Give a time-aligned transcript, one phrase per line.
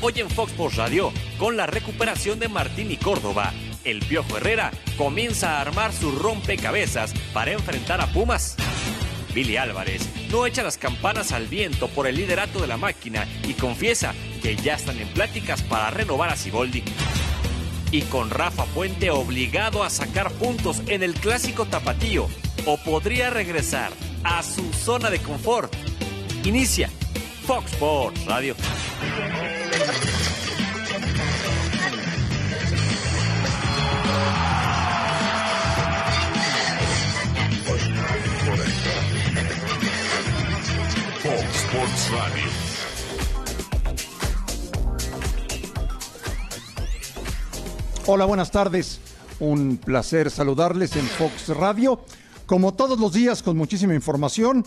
[0.00, 3.52] Hoy en Fox Sports Radio, con la recuperación de Martín y Córdoba,
[3.82, 8.54] el Piojo Herrera comienza a armar su rompecabezas para enfrentar a Pumas.
[9.34, 13.54] Billy Álvarez no echa las campanas al viento por el liderato de la máquina y
[13.54, 16.84] confiesa que ya están en pláticas para renovar a Siboldi.
[17.90, 22.28] Y con Rafa Puente obligado a sacar puntos en el clásico tapatío,
[22.66, 23.90] o podría regresar
[24.22, 25.74] a su zona de confort.
[26.44, 26.88] Inicia
[27.46, 28.54] Fox Sports Radio.
[48.06, 49.00] Hola, buenas tardes.
[49.38, 52.00] Un placer saludarles en Fox Radio.
[52.46, 54.64] Como todos los días, con muchísima información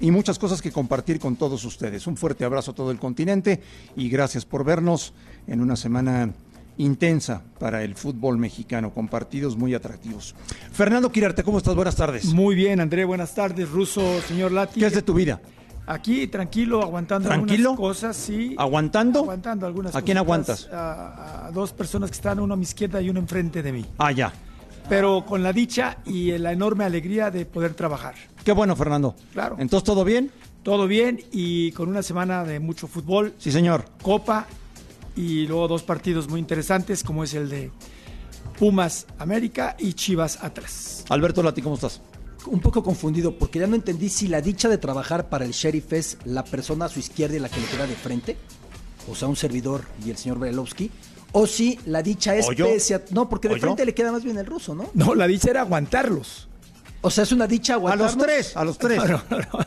[0.00, 2.06] y muchas cosas que compartir con todos ustedes.
[2.06, 3.62] Un fuerte abrazo a todo el continente
[3.96, 5.14] y gracias por vernos
[5.46, 6.34] en una semana
[6.76, 10.34] intensa para el fútbol mexicano, con partidos muy atractivos.
[10.72, 11.74] Fernando Quirarte, ¿cómo estás?
[11.74, 12.26] Buenas tardes.
[12.26, 13.70] Muy bien, André, buenas tardes.
[13.70, 14.80] Ruso, señor Lati.
[14.80, 15.40] ¿Qué es de tu vida?
[15.90, 17.70] Aquí, tranquilo, aguantando ¿Tranquilo?
[17.70, 18.54] algunas cosas, sí.
[18.56, 19.20] ¿Aguantando?
[19.20, 20.68] Aguantando algunas ¿A quién cositas, aguantas?
[20.72, 23.84] A, a dos personas que están, uno a mi izquierda y uno enfrente de mí.
[23.98, 24.32] Ah, ya.
[24.88, 28.14] Pero con la dicha y la enorme alegría de poder trabajar.
[28.44, 29.16] Qué bueno, Fernando.
[29.32, 29.56] Claro.
[29.58, 30.30] Entonces, ¿todo bien?
[30.62, 33.84] Todo bien y con una semana de mucho fútbol, Sí, señor.
[34.00, 34.46] Copa
[35.16, 37.72] y luego dos partidos muy interesantes como es el de
[38.60, 41.04] Pumas América y Chivas Atlas.
[41.08, 42.00] Alberto Lati, ¿cómo estás?
[42.46, 45.92] Un poco confundido porque ya no entendí si la dicha de trabajar para el sheriff
[45.92, 48.36] es la persona a su izquierda y la que le queda de frente,
[49.10, 50.90] o sea, un servidor y el señor Brelovsky,
[51.32, 54.38] o si la dicha es pese a- No, porque de frente le queda más bien
[54.38, 54.90] el ruso, ¿no?
[54.94, 56.48] No, la dicha era aguantarlos.
[57.02, 58.98] O sea, es una dicha A los tres, a los tres.
[59.08, 59.58] No, no, no.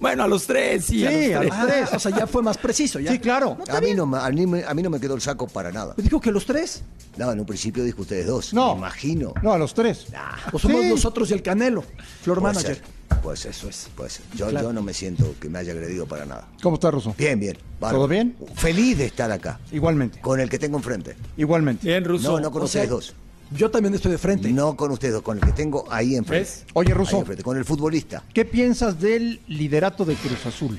[0.00, 1.00] Bueno, a los tres, sí.
[1.06, 1.80] Sí, a los a tres.
[1.82, 2.98] los Ah, o sea, ya fue más preciso.
[3.00, 3.12] Ya.
[3.12, 3.54] Sí, claro.
[3.58, 5.20] No, está A mí, no, me- a, mí, me- a mí no me quedó el
[5.20, 5.94] saco para nada.
[5.96, 6.82] Dijo que los tres.
[7.16, 8.54] No, en un principio dijo ustedes dos.
[8.54, 8.72] No.
[8.72, 9.34] Me imagino.
[9.42, 10.06] No, a los tres.
[10.52, 10.88] O somos Sí.
[10.88, 11.84] nosotros y el Canelo,
[12.22, 12.76] Flor Puede Manager.
[12.76, 13.88] ser, Puede ser, eso es.
[13.94, 14.24] Puede ser.
[14.34, 16.48] Yo, yo no me siento que me haya agredido para nada.
[16.62, 17.14] ¿Cómo estás, Ruso?
[17.18, 17.58] Bien, bien.
[17.78, 17.98] bárbaro.
[17.98, 18.34] ¿Todo bien?
[18.54, 19.60] Feliz de estar acá.
[19.72, 20.20] Igualmente.
[20.20, 21.16] Con el que tengo enfrente.
[21.36, 21.86] Igualmente.
[21.86, 22.32] Bien, Ruso.
[22.32, 23.14] No, no con O sea, ustedes dos.
[23.56, 24.50] Yo también estoy de frente.
[24.52, 26.48] No con ustedes con el que tengo ahí enfrente.
[26.48, 26.64] ¿Ves?
[26.74, 28.22] Oye, Ahí enfrente, con el futbolista.
[28.32, 30.78] ¿qué piensas del liderato de Cruz Azul?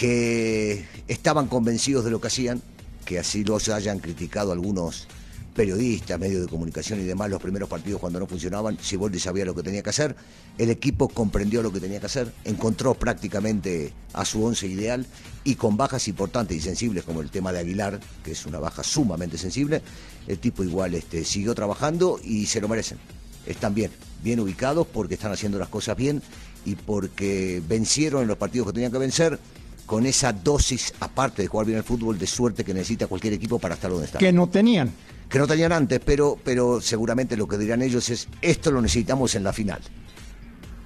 [0.00, 2.62] que estaban convencidos de lo que hacían,
[3.04, 5.06] que así los hayan criticado algunos
[5.54, 9.54] periodistas, medios de comunicación y demás los primeros partidos cuando no funcionaban, Siboldi sabía lo
[9.54, 10.16] que tenía que hacer,
[10.56, 15.06] el equipo comprendió lo que tenía que hacer, encontró prácticamente a su once ideal
[15.44, 18.82] y con bajas importantes y sensibles como el tema de Aguilar, que es una baja
[18.82, 19.82] sumamente sensible,
[20.30, 22.98] el tipo igual este, siguió trabajando y se lo merecen.
[23.46, 23.90] Están bien,
[24.22, 26.22] bien ubicados porque están haciendo las cosas bien
[26.64, 29.38] y porque vencieron en los partidos que tenían que vencer
[29.86, 33.58] con esa dosis, aparte de jugar bien al fútbol, de suerte que necesita cualquier equipo
[33.58, 34.18] para estar donde está.
[34.18, 34.92] Que no tenían.
[35.28, 39.34] Que no tenían antes, pero, pero seguramente lo que dirán ellos es, esto lo necesitamos
[39.34, 39.80] en la final.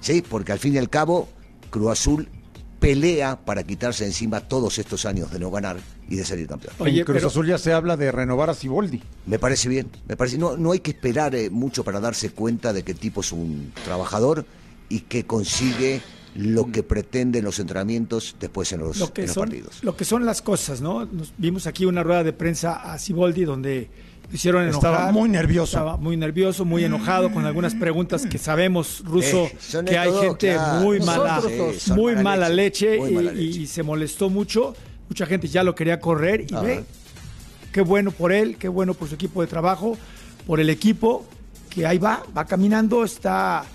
[0.01, 0.23] ¿Sí?
[0.27, 1.29] Porque al fin y al cabo,
[1.69, 2.29] Cruz Azul
[2.79, 5.77] pelea para quitarse encima todos estos años de no ganar
[6.09, 6.73] y de salir campeón.
[6.79, 9.01] Oye, Cruz pero- Azul ya se habla de renovar a Siboldi.
[9.25, 12.73] Me parece bien, me parece, no, no hay que esperar eh, mucho para darse cuenta
[12.73, 14.45] de que el tipo es un trabajador
[14.89, 16.01] y que consigue
[16.35, 19.83] lo que pretende en los entrenamientos después en los, lo que en los son partidos.
[19.83, 21.05] lo que son las cosas, ¿no?
[21.05, 23.89] Nos vimos aquí una rueda de prensa a Siboldi donde
[24.33, 24.93] hicieron enojar.
[24.93, 25.77] Estaba muy nervioso.
[25.77, 30.53] Estaba muy nervioso, muy enojado con algunas preguntas que sabemos, Ruso, Eh, que hay gente
[30.53, 30.81] claro.
[30.81, 31.41] muy mala,
[31.95, 33.59] muy mala mala leche, leche, muy y, mala y- leche.
[33.61, 34.75] y se molestó mucho.
[35.09, 36.61] Mucha gente ya lo quería correr y Ajá.
[36.63, 36.83] ve
[37.71, 39.97] qué bueno por él, qué bueno por su equipo de trabajo,
[40.47, 41.25] por el equipo
[41.69, 43.65] que ahí va, va caminando, está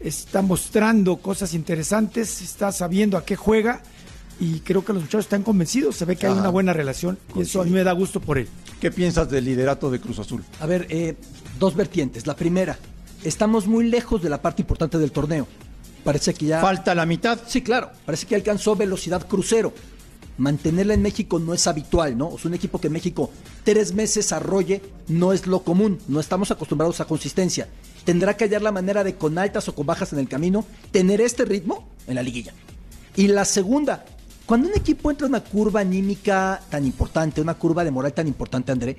[0.00, 3.82] está mostrando cosas interesantes, está sabiendo a qué juega
[4.40, 7.42] y creo que los muchachos están convencidos, se ve que hay una buena relación y
[7.42, 8.48] eso a mí me da gusto por él.
[8.80, 10.44] ¿Qué piensas del liderato de Cruz Azul?
[10.60, 11.16] A ver, eh,
[11.58, 12.26] dos vertientes.
[12.26, 12.78] La primera,
[13.24, 15.48] estamos muy lejos de la parte importante del torneo.
[16.04, 16.60] Parece que ya...
[16.60, 17.40] Falta la mitad.
[17.46, 17.90] Sí, claro.
[18.06, 19.72] Parece que alcanzó velocidad crucero.
[20.38, 22.36] Mantenerla en México no es habitual, ¿no?
[22.36, 23.30] Es un equipo que en México
[23.64, 25.98] tres meses arrolle no es lo común.
[26.06, 27.68] No estamos acostumbrados a consistencia.
[28.04, 31.20] Tendrá que hallar la manera de con altas o con bajas en el camino tener
[31.20, 32.54] este ritmo en la liguilla.
[33.16, 34.04] Y la segunda,
[34.48, 38.26] cuando un equipo entra en una curva anímica tan importante, una curva de moral tan
[38.26, 38.96] importante, André,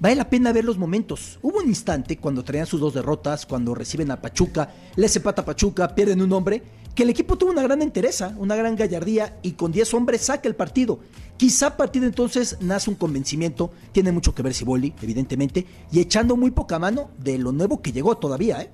[0.00, 1.38] vale la pena ver los momentos.
[1.42, 5.94] Hubo un instante cuando traían sus dos derrotas, cuando reciben a Pachuca, les empata Pachuca,
[5.94, 9.70] pierden un hombre, que el equipo tuvo una gran entereza, una gran gallardía y con
[9.70, 10.98] 10 hombres saca el partido.
[11.36, 16.00] Quizá a partir de entonces nace un convencimiento, tiene mucho que ver Siboldi, evidentemente, y
[16.00, 18.70] echando muy poca mano de lo nuevo que llegó todavía, ¿eh?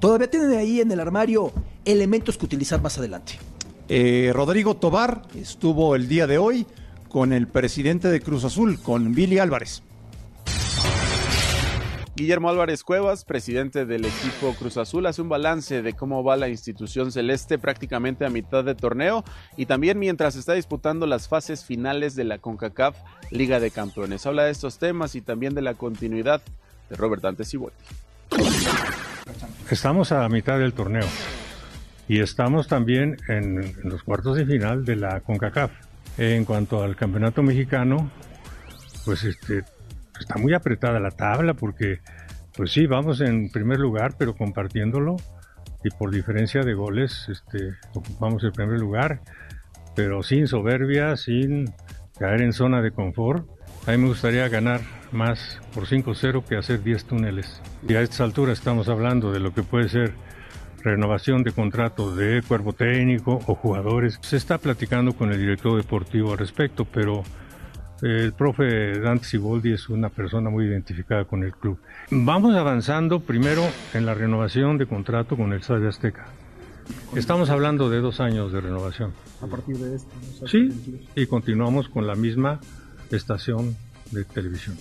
[0.00, 1.52] Todavía tienen ahí en el armario
[1.84, 3.34] elementos que utilizar más adelante.
[3.88, 6.66] Eh, Rodrigo Tobar estuvo el día de hoy
[7.08, 9.82] con el presidente de Cruz Azul, con Billy Álvarez.
[12.14, 16.48] Guillermo Álvarez Cuevas, presidente del equipo Cruz Azul, hace un balance de cómo va la
[16.48, 19.24] institución celeste prácticamente a mitad de torneo
[19.56, 22.96] y también mientras está disputando las fases finales de la CONCACAF
[23.30, 24.26] Liga de Campeones.
[24.26, 26.42] Habla de estos temas y también de la continuidad
[26.90, 27.76] de Robert Dante Ciboldi.
[29.70, 31.06] Estamos a mitad del torneo
[32.08, 35.70] y estamos también en los cuartos de final de la CONCACAF.
[36.18, 38.10] En cuanto al campeonato mexicano,
[39.04, 39.64] pues este,
[40.20, 42.00] está muy apretada la tabla porque,
[42.56, 45.16] pues sí, vamos en primer lugar, pero compartiéndolo
[45.84, 49.20] y por diferencia de goles este, ocupamos el primer lugar,
[49.96, 51.72] pero sin soberbia, sin
[52.18, 53.48] caer en zona de confort.
[53.86, 57.60] A mí me gustaría ganar más por 5-0 que hacer 10 túneles.
[57.88, 60.12] Y a esta altura estamos hablando de lo que puede ser
[60.82, 64.18] renovación de contratos de cuerpo técnico o jugadores.
[64.22, 67.22] Se está platicando con el director deportivo al respecto, pero
[68.02, 71.78] el profe Dante Siboldi es una persona muy identificada con el club.
[72.10, 73.62] Vamos avanzando primero
[73.94, 76.26] en la renovación de contrato con el Estadio Azteca.
[77.14, 79.12] Estamos hablando de dos años de renovación.
[79.40, 80.48] A partir de esto.
[80.48, 82.60] Sí, y continuamos con la misma
[83.10, 83.76] estación
[84.10, 84.76] de televisión.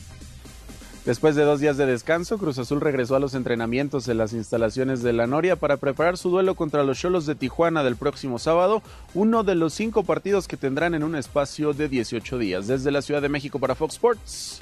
[1.06, 5.02] Después de dos días de descanso, Cruz Azul regresó a los entrenamientos en las instalaciones
[5.02, 8.84] de la Noria para preparar su duelo contra los Cholos de Tijuana del próximo sábado,
[9.16, 12.68] uno de los cinco partidos que tendrán en un espacio de 18 días.
[12.68, 14.62] Desde la Ciudad de México para Fox Sports,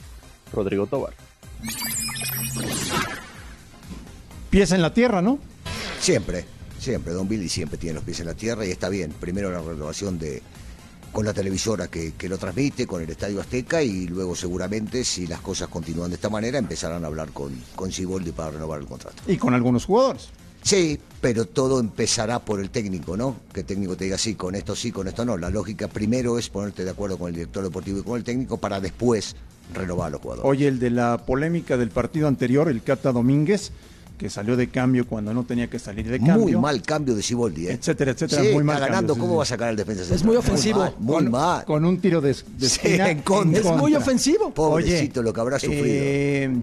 [0.54, 1.14] Rodrigo Tobar.
[4.50, 5.40] Pies en la tierra, ¿no?
[6.00, 6.46] Siempre,
[6.80, 7.12] siempre.
[7.12, 9.12] Don Billy siempre tiene los pies en la tierra y está bien.
[9.12, 10.42] Primero la renovación de,
[11.12, 15.28] con la televisora que, que, lo transmite, con el Estadio Azteca y luego seguramente si
[15.28, 18.88] las cosas continúan de esta manera empezarán a hablar con, con Ciboldi para renovar el
[18.88, 19.24] contrato.
[19.28, 20.30] Y con algunos jugadores.
[20.62, 23.38] Sí, pero todo empezará por el técnico, ¿no?
[23.54, 25.38] Que el técnico te diga sí, con esto sí, con esto no.
[25.38, 28.58] La lógica primero es ponerte de acuerdo con el director deportivo y con el técnico
[28.58, 29.36] para después
[29.74, 30.50] renovar a los jugadores.
[30.50, 33.72] Oye, el de la polémica del partido anterior, el Cata Domínguez,
[34.20, 36.36] que salió de cambio cuando no tenía que salir de cambio.
[36.44, 37.72] Muy mal cambio de Ciboldi, ¿eh?
[37.72, 38.44] Etcétera, etcétera.
[38.44, 40.20] Sí, muy mal está ganando, cambio, ¿cómo sí, va a sacar el defensa central?
[40.20, 40.80] Es muy ofensivo.
[40.80, 40.96] Muy mal.
[41.00, 41.66] Muy con, mal.
[41.66, 43.60] con un tiro de, de Sí, esquina en contra.
[43.62, 44.54] Es muy ofensivo.
[44.54, 45.84] Pobrecito lo que habrá sufrido.
[45.88, 46.54] Eh,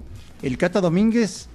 [0.42, 1.46] el Cata Domínguez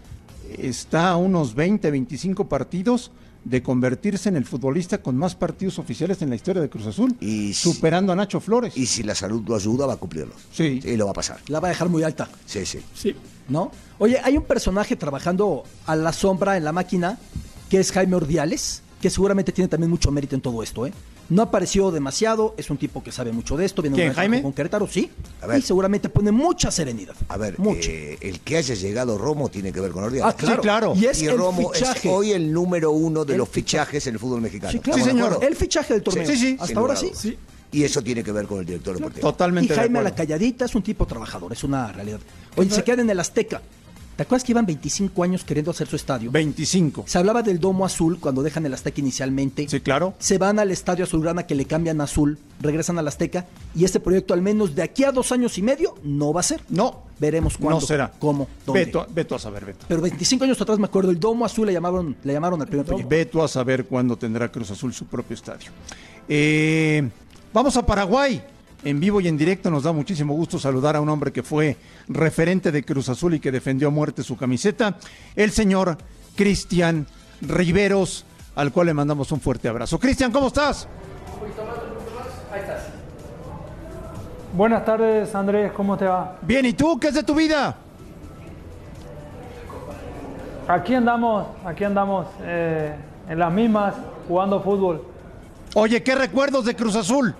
[0.57, 3.12] está a unos 20, 25 partidos
[3.44, 7.15] de convertirse en el futbolista con más partidos oficiales en la historia de Cruz Azul,
[7.19, 8.75] Y si- superando a Nacho Flores.
[8.77, 10.33] Y si la salud lo ayuda, va a cumplirlo.
[10.51, 10.80] Sí.
[10.83, 11.39] Y lo va a pasar.
[11.47, 12.27] La va a dejar muy alta.
[12.45, 12.80] Sí, sí.
[12.94, 13.15] Sí.
[13.51, 13.71] ¿No?
[14.00, 17.19] Oye, hay un personaje trabajando a la sombra en la máquina
[17.69, 20.94] que es Jaime Ordiales, que seguramente tiene también mucho mérito en todo esto, ¿eh?
[21.30, 24.42] No apareció demasiado, es un tipo que sabe mucho de esto, viene de ¿Quién, Jaime?
[24.42, 25.09] con Querétaro, sí,
[25.42, 25.59] A ver.
[25.59, 27.15] y seguramente pone mucha serenidad.
[27.30, 27.89] A ver, mucho.
[27.89, 30.33] eh, el que haya llegado Romo tiene que ver con Ordiales.
[30.33, 30.56] ah, claro.
[30.57, 30.94] sí, claro.
[30.97, 32.09] Y es Y el Romo fichaje.
[32.09, 33.86] es hoy el número uno de El los fichaje.
[33.92, 34.74] fichajes en el fútbol mexicano.
[34.74, 34.97] Sí, claro.
[34.97, 35.45] Sí, ¿Estamos de señor.
[35.50, 36.27] El fichaje del torneo.
[36.27, 37.38] Sí, sí, Hasta sin ahora sí.
[37.71, 39.29] Y eso tiene que ver con el director deportivo.
[39.31, 42.19] Totalmente Y Jaime de a la calladita es un tipo trabajador, es una realidad.
[42.57, 43.62] Oye, se quedan en el Azteca.
[44.15, 46.29] ¿Te acuerdas que iban 25 años queriendo hacer su estadio?
[46.29, 47.06] 25.
[47.07, 49.68] Se hablaba del domo azul cuando dejan el Azteca inicialmente.
[49.69, 50.13] Sí, claro.
[50.19, 54.00] Se van al estadio azulgrana que le cambian a azul, regresan al Azteca y este
[54.00, 56.62] proyecto al menos de aquí a dos años y medio no va a ser.
[56.69, 57.03] No.
[57.19, 58.12] Veremos cuándo, No será.
[58.19, 58.85] cómo, dónde.
[58.85, 59.85] Veto, veto a saber, Beto.
[59.88, 62.85] Pero 25 años atrás me acuerdo, el domo azul le llamaron, le llamaron al primer
[62.85, 63.09] proyecto.
[63.09, 65.71] Veto a saber cuándo tendrá Cruz Azul su propio estadio.
[66.27, 67.09] Eh,
[67.53, 68.44] vamos a Paraguay.
[68.83, 71.78] En vivo y en directo nos da muchísimo gusto saludar a un hombre que fue
[72.07, 74.97] referente de Cruz Azul y que defendió a muerte su camiseta,
[75.35, 75.97] el señor
[76.35, 77.06] Cristian
[77.42, 78.25] Riveros,
[78.56, 79.99] al cual le mandamos un fuerte abrazo.
[79.99, 80.87] Cristian, ¿cómo estás?
[84.54, 86.37] Buenas tardes, Andrés, ¿cómo te va?
[86.42, 86.99] Bien, ¿y tú?
[86.99, 87.78] ¿Qué es de tu vida?
[90.68, 92.95] Aquí andamos, aquí andamos eh,
[93.30, 93.94] en las mismas,
[94.28, 95.06] jugando fútbol.
[95.75, 97.35] Oye, ¿qué recuerdos de Cruz Azul?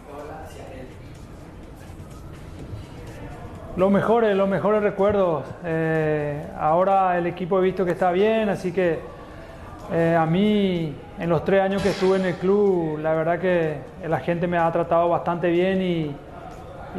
[3.78, 5.46] Los mejores, los mejores recuerdos.
[5.64, 9.00] Eh, ahora el equipo he visto que está bien, así que
[9.94, 13.78] eh, a mí en los tres años que estuve en el club, la verdad que
[14.08, 16.12] la gente me ha tratado bastante bien y,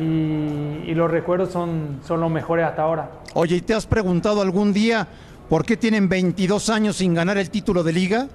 [0.00, 3.08] y- y los recuerdos son, son los mejores hasta ahora.
[3.34, 5.06] Oye, ¿y te has preguntado algún día
[5.50, 8.26] por qué tienen 22 años sin ganar el título de liga?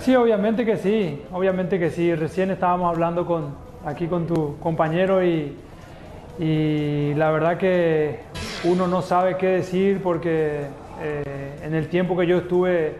[0.00, 2.12] Sí, obviamente que sí, obviamente que sí.
[2.14, 5.56] Recién estábamos hablando con, aquí con tu compañero y,
[6.38, 8.20] la verdad que
[8.64, 10.66] uno no sabe qué decir porque
[11.00, 12.96] eh, en el tiempo que yo estuve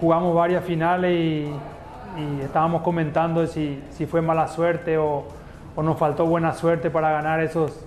[0.00, 1.52] jugamos varias finales y,
[2.42, 5.24] estábamos comentando si, fue mala suerte o,
[5.76, 7.84] nos faltó buena suerte para ganar esos,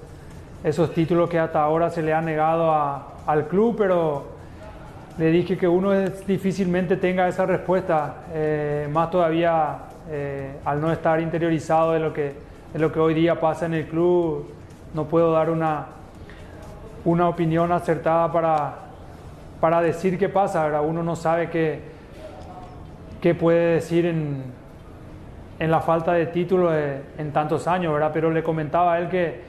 [0.64, 2.72] esos títulos que hasta ahora se le ha negado
[3.26, 4.28] al club, pero
[5.18, 10.92] le dije que uno es- difícilmente tenga esa respuesta, eh, más todavía eh, al no
[10.92, 12.34] estar interiorizado de lo, que,
[12.74, 14.50] de lo que hoy día pasa en el club,
[14.94, 15.86] no puedo dar una,
[17.06, 18.76] una opinión acertada para,
[19.60, 20.84] para decir qué pasa, ¿verdad?
[20.86, 21.82] Uno no sabe qué,
[23.22, 24.44] qué puede decir en,
[25.60, 28.12] en la falta de título en tantos años, ¿verdad?
[28.14, 29.42] Pero le comentaba a él que,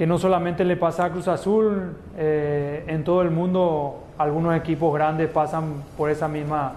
[0.00, 4.94] que no solamente le pasa a Cruz Azul, eh, en todo el mundo algunos equipos
[4.94, 6.72] grandes pasan por esa misma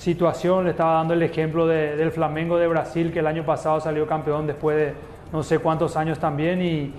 [0.00, 0.64] situación.
[0.64, 4.06] Le estaba dando el ejemplo de- del Flamengo de Brasil, que el año pasado salió
[4.06, 4.94] campeón después de
[5.32, 6.92] no sé cuántos años también, y,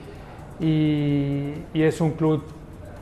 [0.59, 2.43] y- y es un club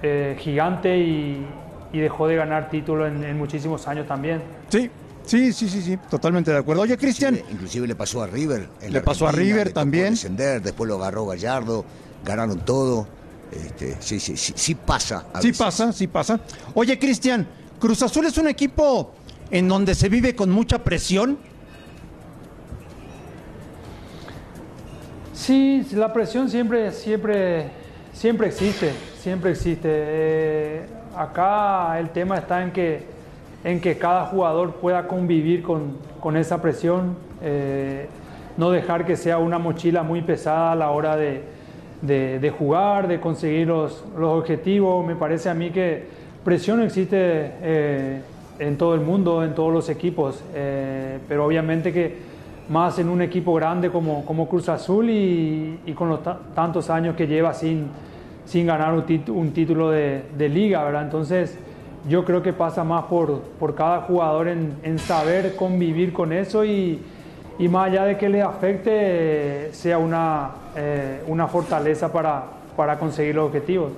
[0.02, 1.46] eh, gigante y,
[1.92, 4.42] y dejó de ganar título en, en muchísimos años también.
[4.70, 4.90] Sí,
[5.26, 6.84] sí, sí, sí, sí, totalmente de acuerdo.
[6.84, 8.70] Oye, Cristian, Inclusive, inclusive le pasó a River.
[8.82, 10.12] en Le pasó a River también.
[10.12, 11.84] Descender, después lo agarró Gallardo,
[12.24, 13.08] ganaron todo.
[13.52, 15.26] Este, sí, sí, sí, sí pasa.
[15.34, 15.58] a sí veces.
[15.66, 16.40] pasa, sí pasa.
[16.76, 17.46] Oye, Cristian,
[17.80, 19.16] Cruz Azul es un equipo
[19.52, 21.38] en donde se vive con mucha presión.
[25.34, 27.68] Sí, la presión siempre, siempre,
[28.14, 29.90] siempre existe, siempre existe.
[29.92, 30.82] Eh,
[31.16, 33.04] acá el tema está en que,
[33.64, 38.08] en que cada jugador pueda convivir con, con esa presión, eh,
[38.58, 41.42] no dejar que sea una mochila muy pesada a la hora de,
[42.02, 45.06] de- jugar, de conseguir los, los objetivos.
[45.08, 46.04] Me parece a mí que
[46.44, 48.22] presión existe eh,
[48.60, 52.18] en todo el mundo, en todos los equipos, eh, pero obviamente que
[52.70, 56.90] más en un equipo grande como, como Cruz Azul y, y con los ta- tantos
[56.90, 57.88] años que lleva sin,
[58.46, 59.04] sin ganar un,
[59.36, 61.04] un título de, de liga, ¿verdad?
[61.04, 61.58] Entonces
[62.08, 66.64] yo creo que pasa más por, por cada jugador en, en saber convivir con eso
[66.64, 67.00] y,
[67.58, 72.44] y más allá de que le afecte, sea una, eh, una fortaleza para,
[72.78, 73.92] para conseguir los objetivos.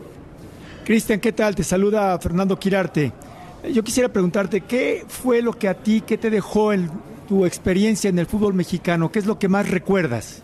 [0.86, 1.56] Cristian, ¿qué tal?
[1.56, 3.12] Te saluda Fernando Quirarte.
[3.70, 6.90] Yo quisiera preguntarte, ¿qué fue lo que a ti, qué te dejó en
[7.28, 9.12] tu experiencia en el fútbol mexicano?
[9.12, 10.42] ¿Qué es lo que más recuerdas?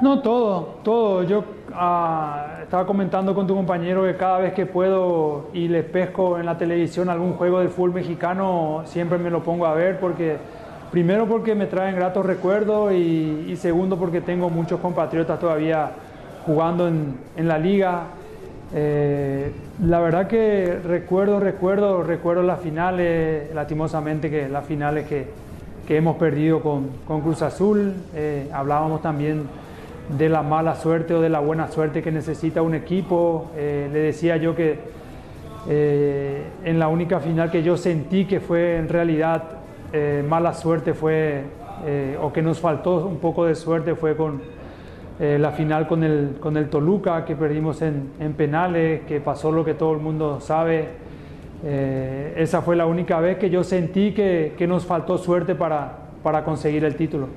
[0.00, 1.22] No, todo, todo.
[1.24, 6.38] Yo ah, estaba comentando con tu compañero que cada vez que puedo y le pesco
[6.38, 10.38] en la televisión algún juego del fútbol mexicano, siempre me lo pongo a ver porque,
[10.90, 15.90] primero porque me traen gratos recuerdos y, y segundo porque tengo muchos compatriotas todavía
[16.46, 18.04] jugando en, en la liga.
[18.72, 19.50] Eh,
[19.84, 25.26] la verdad que recuerdo, recuerdo, recuerdo las finales, lastimosamente que las finales que,
[25.88, 27.94] que hemos perdido con, con Cruz Azul.
[28.14, 29.42] Eh, hablábamos también
[30.16, 33.50] de la mala suerte o de la buena suerte que necesita un equipo.
[33.56, 35.00] Eh, le decía yo que
[35.68, 39.42] en la única final que yo sentí que fue en realidad
[40.26, 41.42] mala suerte fue,
[42.22, 44.40] o que nos faltó un poco de suerte fue con
[45.20, 49.52] eh, la final con el, con el Toluca, que perdimos en, en penales, que pasó
[49.52, 50.88] lo que todo el mundo sabe.
[51.62, 56.08] Eh, esa fue la única vez que yo sentí que, que nos faltó suerte para,
[56.22, 57.28] para conseguir el título.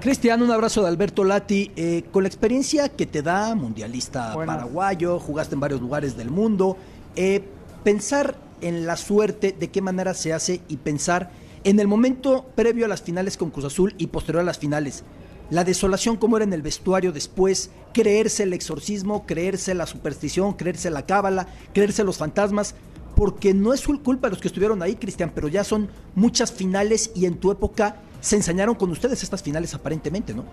[0.00, 1.72] Cristian, un abrazo de Alberto Lati.
[1.76, 4.56] Eh, con la experiencia que te da, mundialista Buenas.
[4.56, 6.76] paraguayo, jugaste en varios lugares del mundo,
[7.16, 7.42] eh,
[7.84, 11.30] pensar en la suerte, de qué manera se hace y pensar
[11.64, 15.04] en el momento previo a las finales con Cruz Azul y posterior a las finales.
[15.50, 20.90] La desolación, cómo era en el vestuario después, creerse el exorcismo, creerse la superstición, creerse
[20.90, 22.74] la cábala, creerse los fantasmas,
[23.16, 27.10] porque no es culpa de los que estuvieron ahí, Cristian, pero ya son muchas finales
[27.14, 30.44] y en tu época se ensañaron con ustedes estas finales aparentemente, ¿no?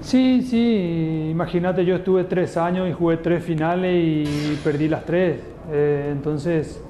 [0.00, 5.40] Sí, sí, imagínate, yo estuve tres años y jugué tres finales y perdí las tres.
[5.72, 6.80] Eh, entonces,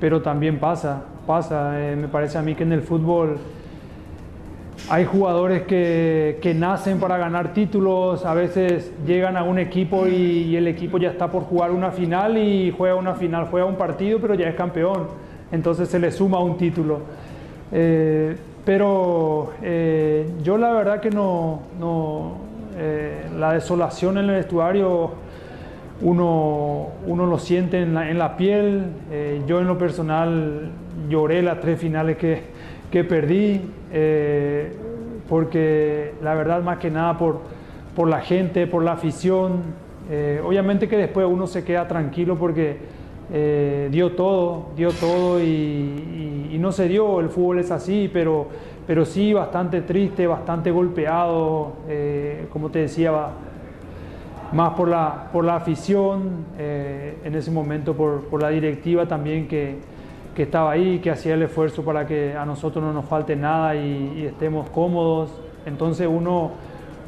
[0.00, 1.80] pero también pasa, pasa.
[1.80, 3.38] Eh, me parece a mí que en el fútbol
[4.90, 10.68] hay jugadores que, nacen para ganar títulos, a veces llegan a un equipo y, el
[10.68, 14.34] equipo ya está por jugar una final y juega una final, juega un partido, pero
[14.34, 15.08] ya es campeón.
[15.52, 17.00] Entonces se le suma un título.
[17.72, 21.60] Eh, pero eh, yo la verdad que no,
[22.76, 25.12] eh, la desolación en el vestuario
[26.00, 28.84] uno, lo siente en la, en la piel.
[29.46, 30.70] Yo en lo personal
[31.08, 32.53] lloré las tres finales que,
[32.94, 33.60] que perdí,
[33.92, 34.72] eh,
[35.28, 37.40] porque la verdad más que nada por,
[37.96, 39.62] por la gente, por la afición.
[40.08, 42.76] Eh, obviamente que después uno se queda tranquilo porque
[43.32, 45.44] eh, dio todo, dio todo y,
[46.52, 48.46] y- no se dio, el fútbol es así, pero,
[48.86, 51.72] pero sí bastante triste, bastante golpeado,
[52.50, 53.10] como te decía,
[54.52, 59.74] más por la, por la afición, en ese momento por, por la directiva también que,
[60.34, 63.76] que estaba ahí, que hacía el esfuerzo para que a nosotros no nos falte nada
[63.76, 65.30] y, estemos cómodos.
[65.66, 66.52] Entonces uno,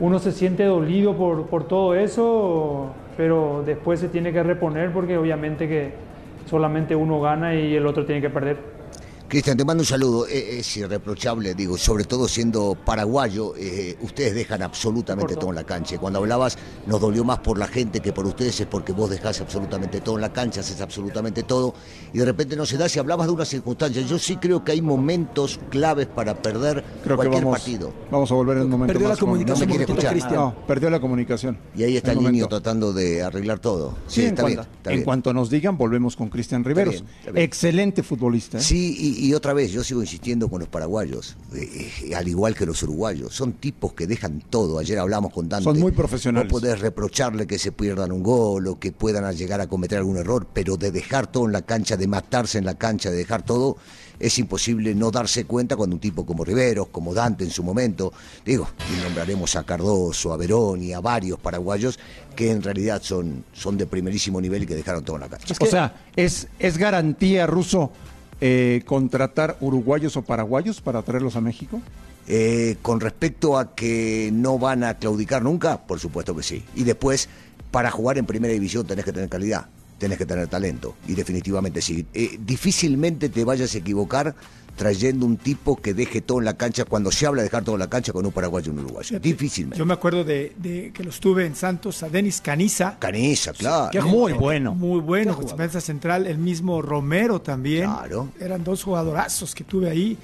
[0.00, 5.18] uno se siente dolido por, por todo eso, pero después se tiene que reponer porque
[5.18, 5.92] obviamente que
[6.47, 8.75] solamente uno gana y el otro tiene que perder.
[9.28, 10.26] Cristian, te mando un saludo.
[10.28, 15.64] Eh, es irreprochable, digo, sobre todo siendo paraguayo, eh, ustedes dejan absolutamente todo en la
[15.64, 15.99] cancha.
[15.99, 16.56] Cuando hablabas,
[16.87, 20.14] nos dolió más por la gente que por ustedes, es porque vos dejás absolutamente todo
[20.14, 21.75] en la cancha, haces absolutamente todo,
[22.12, 22.88] y de repente no se da.
[22.88, 27.16] Si hablabas de una circunstancia, yo sí creo que hay momentos claves para perder Creo
[27.16, 27.92] que cualquier vamos, partido.
[28.11, 30.09] vamos a volver en un momento Perdió la más comunicación No me un quiere momentito,
[30.09, 30.12] escuchar.
[30.12, 30.35] Cristian.
[30.61, 31.59] No, perdió la comunicación.
[31.75, 33.97] Y ahí está el niño tratando de arreglar todo.
[34.06, 34.71] Sí, Sí, en, está cuanto, bien.
[34.76, 35.04] está en bien.
[35.04, 36.95] cuanto nos digan, volvemos con Cristian Riveros.
[37.02, 37.45] bien, está bien.
[37.45, 38.59] Excelente futbolista.
[38.59, 38.61] ¿eh?
[38.61, 42.54] Sí, y, y otra vez, yo sigo insistiendo con los paraguayos, eh, eh, al igual
[42.54, 43.35] que los uruguayos.
[43.35, 44.78] Son tipos que dejan todo.
[44.78, 45.64] Ayer hablamos con Dante.
[45.64, 46.52] Son muy profesionales.
[46.52, 50.16] Vos podés reprocharle que se pierdan un gol o que puedan llegar a cometer algún
[50.18, 53.42] error, pero de dejar todo en la cancha, de matarse en la cancha, de dejar
[53.42, 53.76] todo,
[54.18, 58.12] es imposible no darse cuenta cuando un tipo como Riveros, como Dante en su momento,
[58.44, 61.99] digo, y nombraremos a Cardoso, a Verón y a varios paraguayos
[62.35, 65.54] que en realidad son, son de primerísimo nivel y que dejaron todo en la cancha.
[65.58, 67.90] o sea, ¿es, es garantía ruso
[68.40, 71.80] eh, contratar uruguayos o paraguayos para traerlos a México?
[72.28, 76.64] Eh, con respecto a que no van a claudicar nunca, por supuesto que sí.
[76.74, 77.28] Y después,
[77.70, 79.66] para jugar en primera división tenés que tener calidad,
[79.98, 80.96] tenés que tener talento.
[81.06, 82.04] Y definitivamente sí.
[82.14, 84.34] Eh, difícilmente te vayas a equivocar
[84.76, 87.75] trayendo un tipo que deje todo en la cancha cuando se habla de dejar todo
[87.75, 89.18] en la cancha con un paraguayo y un uruguayo.
[89.18, 89.78] Difícilmente.
[89.78, 92.99] Yo me acuerdo de, de que los tuve en Santos, a Denis Caniza.
[92.99, 93.90] Caniza, claro.
[93.90, 94.75] Qué Muy bueno.
[94.75, 97.90] Muy bueno, con defensa central, el mismo Romero también.
[97.90, 98.28] Claro.
[98.38, 100.16] Eran dos jugadorazos que tuve ahí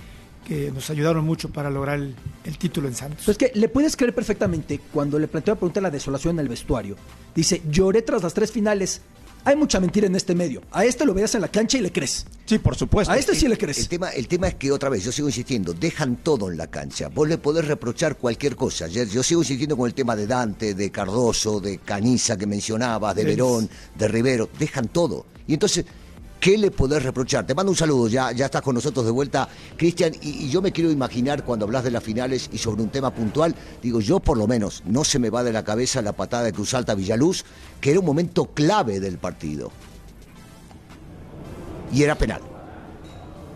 [0.47, 3.23] que nos ayudaron mucho para lograr el, el título en Santos.
[3.25, 6.41] Pues que le puedes creer perfectamente cuando le planteo la pregunta de la desolación en
[6.41, 6.97] el vestuario.
[7.35, 9.03] Dice, lloré tras las tres finales.
[9.45, 10.63] Hay mucha mentira en este medio.
[10.71, 12.27] A este lo veías en la cancha y le crees.
[12.47, 13.13] Sí, por supuesto.
[13.13, 13.89] A este sí le El crees.
[13.89, 17.09] tema, el tema es que otra vez, yo sigo insistiendo, dejan todo en la cancha.
[17.09, 18.85] Vos le podés reprochar cualquier cosa.
[18.85, 23.17] Ayer yo sigo insistiendo con el tema de Dante, de Cardoso, de Caniza que mencionabas,
[23.17, 23.25] de.
[23.25, 24.49] Verón, de Rivero.
[24.59, 25.27] Dejan todo.
[25.47, 25.85] Y entonces,
[26.43, 27.47] ¿qué le podés reprochar?
[27.47, 30.13] Te mando un saludo, ya, ya estás con nosotros de vuelta, Cristian.
[30.21, 33.55] Y, yo me quiero imaginar cuando hablas de las finales y sobre un tema puntual,
[33.81, 36.53] digo, yo por lo menos no se me va de la cabeza la patada de
[36.53, 37.45] Cruz Alta Villaluz,
[37.81, 39.71] que era un momento clave del partido.
[41.93, 42.41] Y era penal.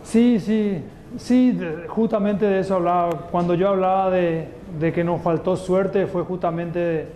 [0.05, 0.81] Sí, sí,
[1.17, 1.59] sí,
[1.89, 3.27] justamente de eso hablaba.
[3.29, 4.49] Cuando yo hablaba de,
[4.95, 7.07] que nos faltó suerte, fue justamente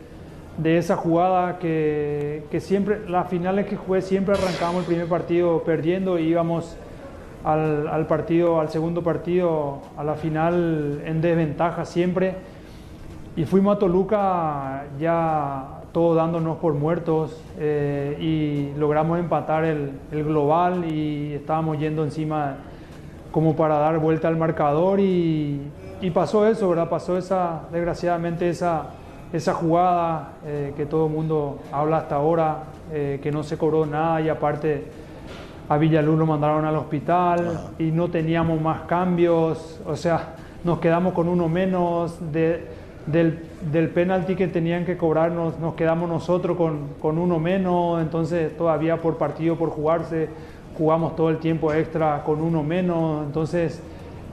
[0.62, 5.64] de esa jugada que, que siempre, las finales que jugué, siempre arrancábamos el primer partido
[5.64, 6.78] perdiendo y íbamos
[7.44, 12.36] al, al partido, al segundo partido, a la final en desventaja siempre.
[13.36, 20.24] Y fuimos a Toluca ya todos dándonos por muertos eh, y logramos empatar el, el
[20.24, 22.58] global y estábamos yendo encima
[23.32, 25.62] como para dar vuelta al marcador y,
[26.02, 26.90] y pasó eso, ¿verdad?
[26.90, 28.88] Pasó esa, desgraciadamente esa,
[29.34, 33.86] esa jugada eh, que todo el mundo habla hasta ahora, eh, que no se cobró
[33.86, 34.86] nada y aparte
[35.70, 41.14] a Villaluz lo mandaron al hospital y no teníamos más cambios, o sea, nos quedamos
[41.14, 42.18] con uno menos.
[42.32, 43.40] De, del,
[43.72, 48.98] del penalti que tenían que cobrarnos, nos quedamos nosotros con, con uno menos, entonces todavía
[48.98, 50.30] por partido por jugarse,
[50.78, 53.82] jugamos todo el tiempo extra con uno menos, entonces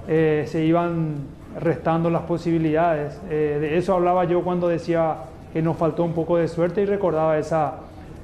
[0.07, 1.17] eh, se iban
[1.61, 3.21] restando las posibilidades.
[3.31, 5.17] Eh, de eso hablaba yo cuando decía
[5.53, 7.77] que nos faltó un poco de suerte y recordaba esa,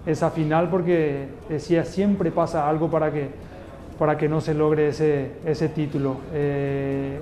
[0.06, 3.28] esa final porque decía siempre pasa algo para que,
[3.98, 6.16] para que no se logre ese, ese título.
[6.32, 7.18] Eh,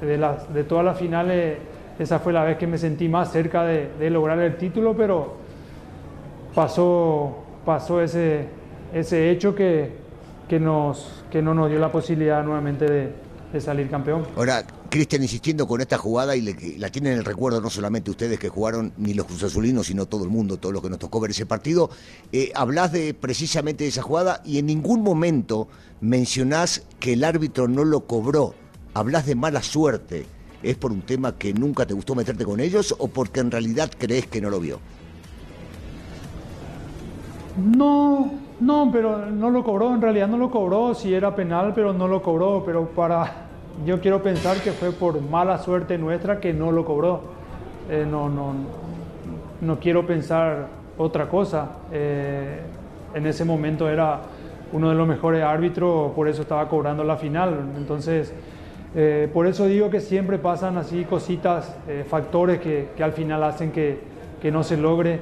[0.00, 1.56] de, las, de todas las finales,
[1.98, 5.36] esa fue la vez que me sentí más cerca de, de lograr el título, pero
[6.54, 8.46] pasó, pasó ese,
[8.92, 9.92] ese hecho que,
[10.48, 13.25] que, nos, que no nos dio la posibilidad nuevamente de,
[13.56, 14.24] de salir campeón.
[14.36, 18.10] Ahora, Cristian insistiendo con esta jugada y le- la tienen en el recuerdo no solamente
[18.10, 21.20] ustedes que jugaron, ni los cruzazulinos, sino todo el mundo, todos los que nos tocó
[21.20, 21.90] ver ese partido.
[22.32, 25.68] Eh, hablás de precisamente de esa jugada y en ningún momento
[26.00, 28.54] mencionás que el árbitro no lo cobró.
[28.94, 30.26] Hablás de mala suerte.
[30.62, 33.90] ¿Es por un tema que nunca te gustó meterte con ellos o porque en realidad
[33.98, 34.80] crees que no lo vio?
[37.56, 41.92] No, no, pero no lo cobró, en realidad no lo cobró, si era penal, pero
[41.92, 43.45] no lo cobró, pero para,
[43.84, 47.20] yo quiero pensar que fue por mala suerte nuestra que no lo cobró.
[47.90, 48.54] Eh, no, no,
[49.60, 51.70] no quiero pensar otra cosa.
[51.92, 52.60] Eh,
[53.14, 54.20] en ese momento era
[54.72, 57.72] uno de los mejores árbitros, por eso estaba cobrando la final.
[57.76, 58.32] Entonces,
[58.94, 61.76] eh, por eso digo que siempre pasan así cositas,
[62.08, 64.00] factores que, que al final hacen que,
[64.40, 65.20] que no se logre.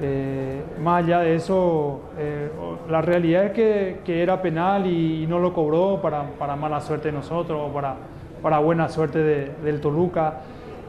[0.00, 2.50] Eh, más allá de eso, eh,
[2.90, 7.12] la realidad es que, era penal y, no lo cobró para, para mala suerte de
[7.12, 7.96] nosotros o para,
[8.42, 10.40] para buena suerte de- del Toluca.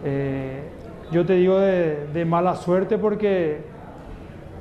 [0.04, 0.64] Eh,
[1.12, 3.76] yo te digo de, de mala suerte porque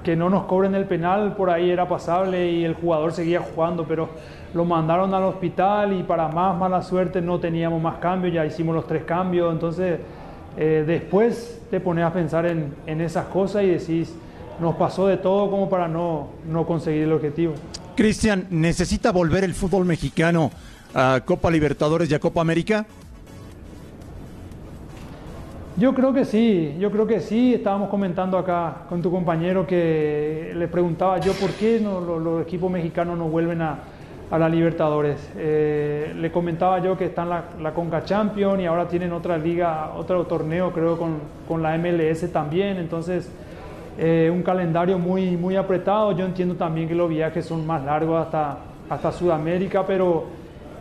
[0.05, 3.87] que no nos cobren el penal por ahí era pasable y el jugador seguía jugando,
[3.89, 4.11] pero
[4.53, 8.75] lo mandaron al hospital y para más mala suerte no teníamos más cambios, ya hicimos
[8.77, 9.99] los tres cambios, entonces
[10.57, 14.17] eh, después te pones a pensar en, en, esas cosas y decís,
[14.61, 17.55] nos pasó de todo como para no, no conseguir el objetivo.
[17.97, 20.51] Cristian, ¿necesita volver el fútbol mexicano
[20.95, 22.87] a Copa Libertadores y a Copa América?
[25.77, 27.55] Yo creo que sí, yo creo que sí.
[27.55, 32.43] Estábamos comentando acá con tu compañero que le preguntaba yo por qué no, los, los
[32.43, 33.79] equipos mexicanos no vuelven a,
[34.31, 35.31] a la Libertadores.
[35.37, 39.93] Eh, le comentaba yo que están la, la Conca Champion y ahora tienen otra liga,
[39.97, 42.77] otro torneo creo con, con la MLS también.
[42.77, 43.29] Entonces,
[43.99, 46.13] eh, un calendario muy, muy apretado.
[46.13, 50.25] Yo entiendo también que los viajes son más largos hasta, hasta Sudamérica, pero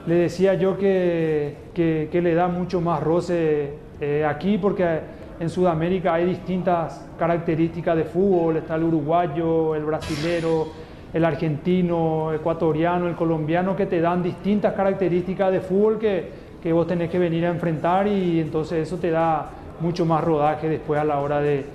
[0.07, 4.99] le decía yo que, que, le da mucho más roce eh, aquí porque
[5.39, 10.67] en Sudamérica hay distintas características de fútbol, está el uruguayo, el brasilero,
[11.13, 16.87] el argentino, ecuatoriano, el colombiano, que te dan distintas características de fútbol que, que vos
[16.87, 19.49] tenés que venir a enfrentar y entonces eso te da
[19.79, 21.65] mucho más rodaje después a la hora de,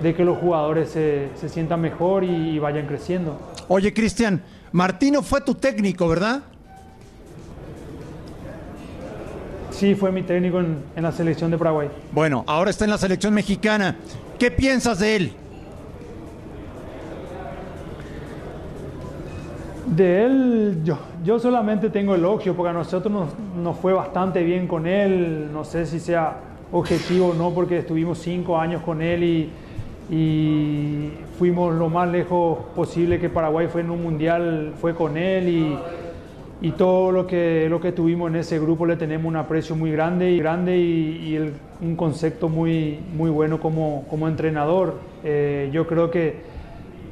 [0.00, 3.38] de que los jugadores se, se sientan mejor y, y vayan creciendo.
[3.68, 6.42] Oye, Cristian, Martino fue tu técnico, ¿verdad?
[9.70, 11.88] Sí, fue mi técnico en, en, la selección de Paraguay.
[12.12, 13.96] Bueno, ahora está en la selección mexicana.
[14.38, 15.32] ¿Qué piensas de él?
[19.86, 24.66] De él, yo, yo solamente tengo elogio, porque a nosotros nos, nos, fue bastante bien
[24.66, 25.50] con él.
[25.52, 26.38] No sé si sea
[26.72, 29.50] objetivo o no, porque estuvimos cinco años con él y,
[30.10, 35.48] y fuimos lo más lejos posible que Paraguay fue en un mundial, fue con él
[35.48, 35.78] y
[36.64, 39.92] y todo lo que, lo que tuvimos en ese grupo le tenemos un aprecio muy
[39.92, 44.94] grande y, grande y, y el, un concepto muy, muy bueno como, como entrenador.
[45.24, 46.36] Eh, yo creo que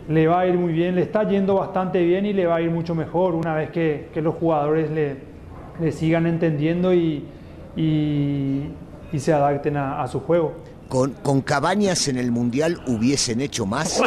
[0.08, 2.60] le va a ir muy bien, le está yendo bastante bien y le va a
[2.62, 5.16] ir mucho mejor una vez que, que los jugadores le,
[5.80, 7.24] le, sigan entendiendo y,
[7.76, 8.62] y,
[9.12, 10.54] y se adapten a, a, su juego.
[10.92, 14.02] Con, con Cabañas en el Mundial hubiesen hecho más.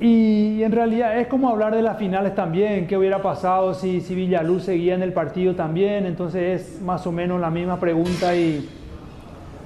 [0.00, 4.14] Y en realidad es como hablar de las finales también, qué hubiera pasado si, si
[4.14, 8.66] Villaluz seguía en el partido también, entonces es más o menos la misma pregunta y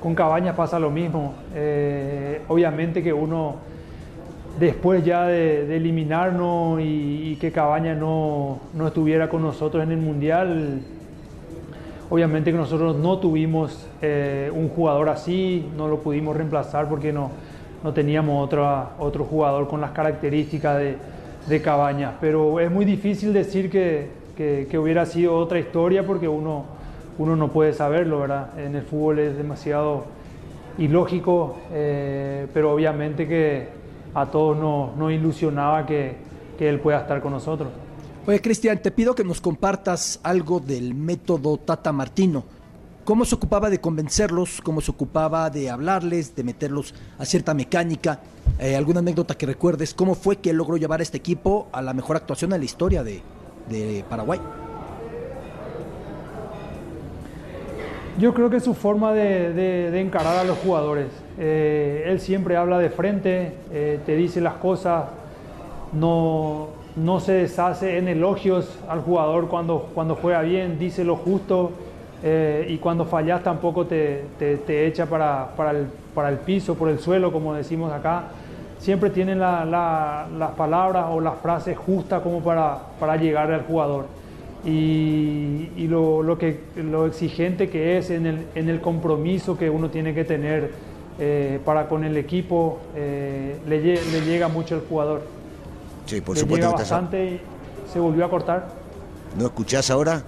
[0.02, 1.34] con Cabañas pasa lo mismo.
[1.54, 3.58] Eh, obviamente que uno,
[4.58, 9.98] después ya de, eliminarnos y, y, que Cabañas no, no, estuviera con nosotros en el
[9.98, 10.80] Mundial,
[12.12, 17.30] obviamente que nosotros no tuvimos eh, un jugador así, no lo pudimos reemplazar porque no
[17.82, 20.96] no teníamos otro, jugador con las características de,
[21.48, 22.14] de Cabañas.
[22.20, 26.64] Pero es muy difícil decir que, que, hubiera sido otra historia porque uno,
[27.18, 28.58] uno no puede saberlo, ¿verdad?
[28.58, 30.04] En el fútbol es demasiado
[30.78, 33.68] ilógico, eh, pero obviamente que
[34.14, 36.14] a todos nos, nos ilusionaba que,
[36.58, 37.68] que él pueda estar con nosotros.
[38.26, 42.44] Oye, Cristian, te pido que nos compartas algo del método Tata Martino
[43.04, 48.20] cómo se ocupaba de convencerlos, cómo se ocupaba de hablarles, de meterlos a cierta mecánica.
[48.58, 49.94] Eh, ¿Alguna anécdota que recuerdes?
[49.94, 53.02] ¿Cómo fue que logró llevar a este equipo a la mejor actuación en la historia
[53.02, 53.22] de,
[54.08, 54.40] Paraguay?
[58.18, 61.08] Yo creo que su forma de encarar a los jugadores.
[61.38, 65.06] Eh, él siempre habla de frente, eh, te dice las cosas,
[65.92, 71.72] no, no se deshace en elogios al jugador cuando, cuando juega bien, dice lo justo
[72.22, 76.88] eh, y cuando fallas tampoco te, te, echa para, para, el, para, el, piso, por
[76.88, 78.24] el suelo, como decimos acá.
[78.78, 83.62] Siempre tienen la, la, las palabras o las frases justas como para, para llegar al
[83.62, 84.06] jugador.
[84.64, 89.70] Y, y lo, lo, que, lo exigente que es en el, en el compromiso que
[89.70, 90.70] uno tiene que tener
[91.18, 93.80] eh, para con el equipo, eh, le,
[94.24, 95.22] llega mucho al jugador.
[96.06, 96.66] Sí, por supuesto.
[96.66, 97.40] Llega bastante y
[97.92, 98.68] se volvió a cortar.
[99.38, 100.22] ¿No escuchás ahora?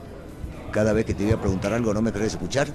[0.74, 2.66] cada vez que te voy a preguntar algo no me querés escuchar?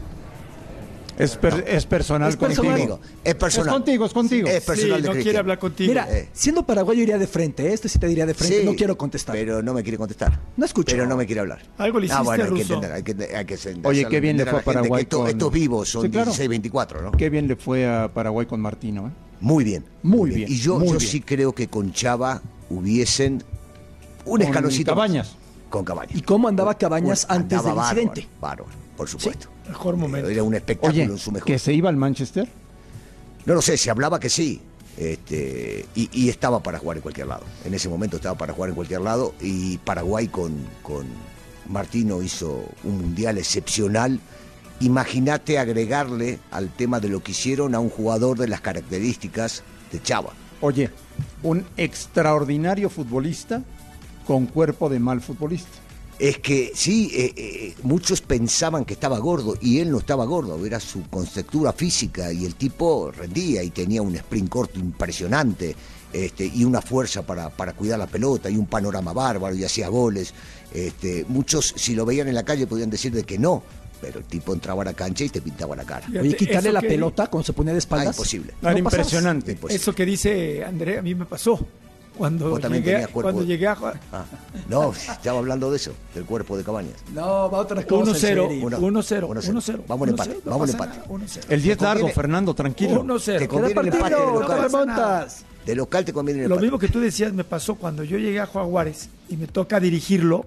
[1.17, 1.63] Es, per, no.
[1.65, 2.63] es personal es contigo.
[2.63, 2.99] Contigo.
[3.25, 3.67] Es personal.
[3.67, 4.47] Es contigo, es contigo.
[4.47, 5.89] Es personal sí, no quiere hablar contigo.
[5.89, 6.29] Mira, eh.
[6.31, 7.73] siendo paraguayo iría de frente.
[7.73, 8.61] Este sí te diría de frente.
[8.61, 9.35] Sí, no quiero contestar.
[9.35, 10.39] Pero no me quiere contestar.
[10.55, 10.95] No escucho.
[10.95, 11.59] Pero no me quiere hablar.
[11.77, 14.21] Algo le hiciste, ah, bueno, hay que entender, hay que, hay que entender, Oye, qué
[14.21, 15.27] bien le fue a Paraguay esto, con...
[15.27, 16.31] Estos vivos son sí, claro.
[16.31, 17.11] 16-24, ¿no?
[17.11, 19.11] Qué bien le fue a Paraguay con Martino, ¿eh?
[19.41, 19.83] Muy bien.
[20.03, 20.49] Muy, bien.
[20.49, 21.11] Y yo, muy yo bien.
[21.11, 23.43] sí creo que con Chava hubiesen
[24.25, 25.35] un con escaloncito Cabañas.
[25.69, 26.15] Con Cabañas.
[26.15, 28.27] ¿Y cómo andaba Cabañas antes andaba del incidente?
[28.39, 29.47] Bárbaro, bárbaro por supuesto.
[29.63, 30.29] Sí, mejor momento.
[30.29, 31.47] Era un espectáculo Oye, en su mejor.
[31.47, 32.49] ¿Que se iba al Manchester?
[33.45, 34.61] No lo sé, se hablaba que sí.
[34.97, 37.45] Este, y, y, estaba para jugar en cualquier lado.
[37.63, 39.33] En ese momento estaba para jugar en cualquier lado.
[39.39, 40.53] Y Paraguay con,
[40.83, 41.07] con
[41.69, 44.19] Martino hizo un mundial excepcional.
[44.81, 50.01] Imagínate agregarle al tema de lo que hicieron a un jugador de las características de
[50.01, 50.33] Chava.
[50.59, 50.89] Oye,
[51.43, 53.63] un extraordinario futbolista
[54.25, 55.79] con cuerpo de mal futbolista.
[56.19, 60.65] Es que sí, eh, eh, muchos pensaban que estaba gordo y él no estaba gordo,
[60.65, 65.75] era su conceptura física y el tipo rendía y tenía un sprint corto impresionante
[66.11, 69.87] este, y una fuerza para, para cuidar la pelota y un panorama bárbaro y hacía
[69.87, 70.33] goles.
[70.73, 73.63] Este, muchos si lo veían en la calle podían decir de que no,
[74.01, 76.05] pero el tipo entraba a la cancha y te pintaba la cara.
[76.19, 78.15] Oye, quitarle la que- pelota cuando se ponía de Ah, espaldas.
[78.15, 78.53] imposible.
[78.61, 79.51] Era No impresionante.
[79.53, 79.75] Imposible.
[79.81, 81.59] Eso que dice André, a mí me pasó.
[82.17, 83.99] Cuando Vos también llegué, tenías cuerpo cuando llegué a jugar.
[84.11, 84.25] Ah,
[84.67, 86.95] no, estaba hablando de eso, del cuerpo de Cabañas.
[87.13, 88.11] No, va otra cosa.
[88.11, 88.63] 1-0, Sheriff.
[88.65, 89.51] Uno- 1-0, 1-0.
[89.53, 89.83] 1-0.
[89.87, 90.97] Vamos al empate, 1-0, no vamos al empate.
[90.97, 91.45] nada, 1-0.
[91.47, 93.03] El 10 Te largo, Fernando, tranquilo.
[93.03, 93.39] 1-0.
[93.39, 94.61] Te conviene el empate partido, de no local.
[94.63, 95.45] remontas.
[95.65, 96.65] De local te conviene el Lo empate.
[96.65, 100.45] mismo que tú decías me pasó cuando yo llegué a Jaguares y me toca dirigirlo,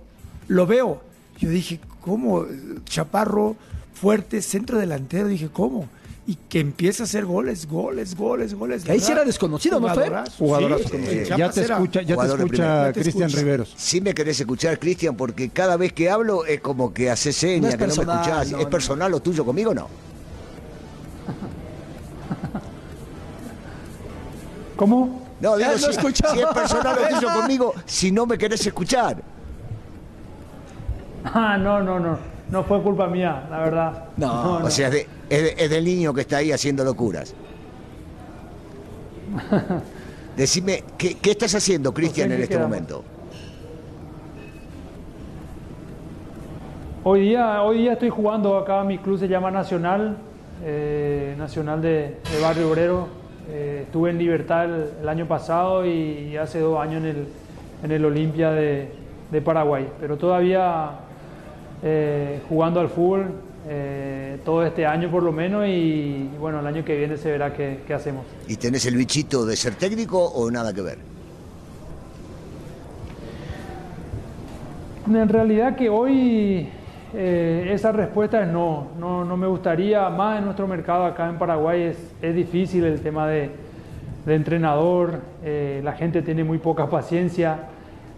[0.48, 1.00] lo veo.
[1.38, 2.44] Yo dije, ¿cómo?
[2.84, 3.56] Chaparro,
[3.94, 5.28] fuerte, centro delantero.
[5.28, 5.88] Dije, ¿cómo?
[6.24, 8.88] Y que empieza a hacer goles, goles, goles, goles.
[8.88, 10.12] Ahí sí era desconocido, ¿no, Fer?
[10.38, 10.88] Jugadorazo.
[10.90, 13.30] Sí, Eh, ya te escucha, ya te escucha Cristian.
[13.30, 13.74] Riveros.
[13.76, 17.34] Sí me querés escuchar, Cristian, porque cada vez que hablo es como que hace No
[17.34, 18.50] señas, es que no me personal, escuchás.
[18.52, 18.70] no, ¿Es no.
[18.70, 19.88] personal lo tuyo conmigo no?
[24.76, 25.22] ¿Cómo?
[25.40, 29.22] No, digo, si, si es personal lo tuyo conmigo, si no me querés escuchar.
[31.34, 32.18] Ah, no, no, no.
[32.50, 34.04] No fue culpa mía, la verdad.
[34.16, 37.34] No, O sea, es, de- es de- es del niño que está ahí haciendo locuras.
[40.36, 42.68] Decime, ¿qué, qué estás haciendo, Cristian, en este quedamos.
[42.70, 43.04] momento?
[47.04, 50.16] Hoy día, hoy día estoy jugando acá, mi club se llama Nacional,
[50.64, 53.08] eh, Nacional de, de Barrio Obrero.
[53.50, 57.26] Eh, estuve en Libertad el, el año pasado y hace dos años en el,
[57.82, 58.88] en el Olimpia de,
[59.32, 59.88] de Paraguay.
[60.00, 60.90] Pero todavía
[61.82, 63.32] eh, jugando al fútbol
[63.68, 67.30] eh, todo este año por lo menos y, y bueno, el año que viene se
[67.30, 68.24] verá qué, qué hacemos.
[68.48, 70.98] ¿Y tenés el bichito de ser técnico o nada que ver?
[75.06, 76.68] En realidad que hoy
[77.14, 81.38] eh, esa respuesta es no, no, no me gustaría, más en nuestro mercado acá en
[81.38, 83.50] Paraguay es, es difícil el tema de,
[84.24, 87.68] de entrenador, eh, la gente tiene muy poca paciencia,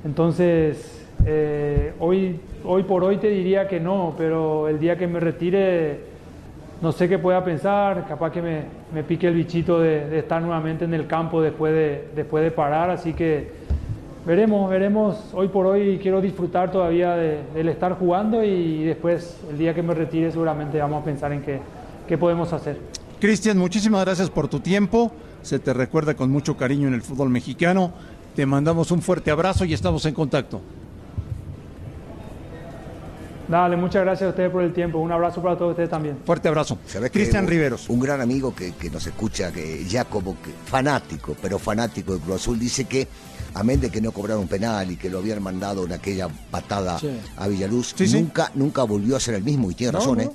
[0.04, 5.20] entonces eh, hoy, hoy por hoy te diría que no, pero el día que me
[5.20, 6.12] retire
[6.82, 10.42] no sé qué pueda pensar, capaz que me, me pique el bichito de, de estar
[10.42, 13.52] nuevamente en el campo después de, después de parar, así que
[14.26, 15.30] veremos, veremos.
[15.32, 19.82] Hoy por hoy quiero disfrutar todavía de- del estar jugando y después, el día que
[19.82, 21.60] me retire, seguramente vamos a pensar en qué,
[22.06, 22.76] qué podemos hacer.
[23.18, 25.10] Cristian, muchísimas gracias por tu tiempo.
[25.40, 27.92] Se te recuerda con mucho cariño en el fútbol mexicano.
[28.36, 30.60] Te mandamos un fuerte abrazo y estamos en contacto.
[33.48, 34.98] Dale, muchas gracias a ustedes por el tiempo.
[34.98, 36.18] Un abrazo para todos ustedes también.
[36.24, 36.78] Fuerte abrazo.
[36.86, 37.88] ¿Sabés que Cristian Riveros.
[37.88, 42.20] Un gran amigo que, que nos escucha, que ya como que fanático, pero fanático de
[42.20, 43.06] Cruz Azul, dice que,
[43.54, 47.10] amén de que no cobraron penal y que lo habían mandado en aquella patada Sí.
[47.36, 48.20] a Villaluz, Sí, sí.
[48.20, 50.22] nunca, nunca volvió a ser el mismo, y tiene No, razón, no.
[50.24, 50.30] ¿eh?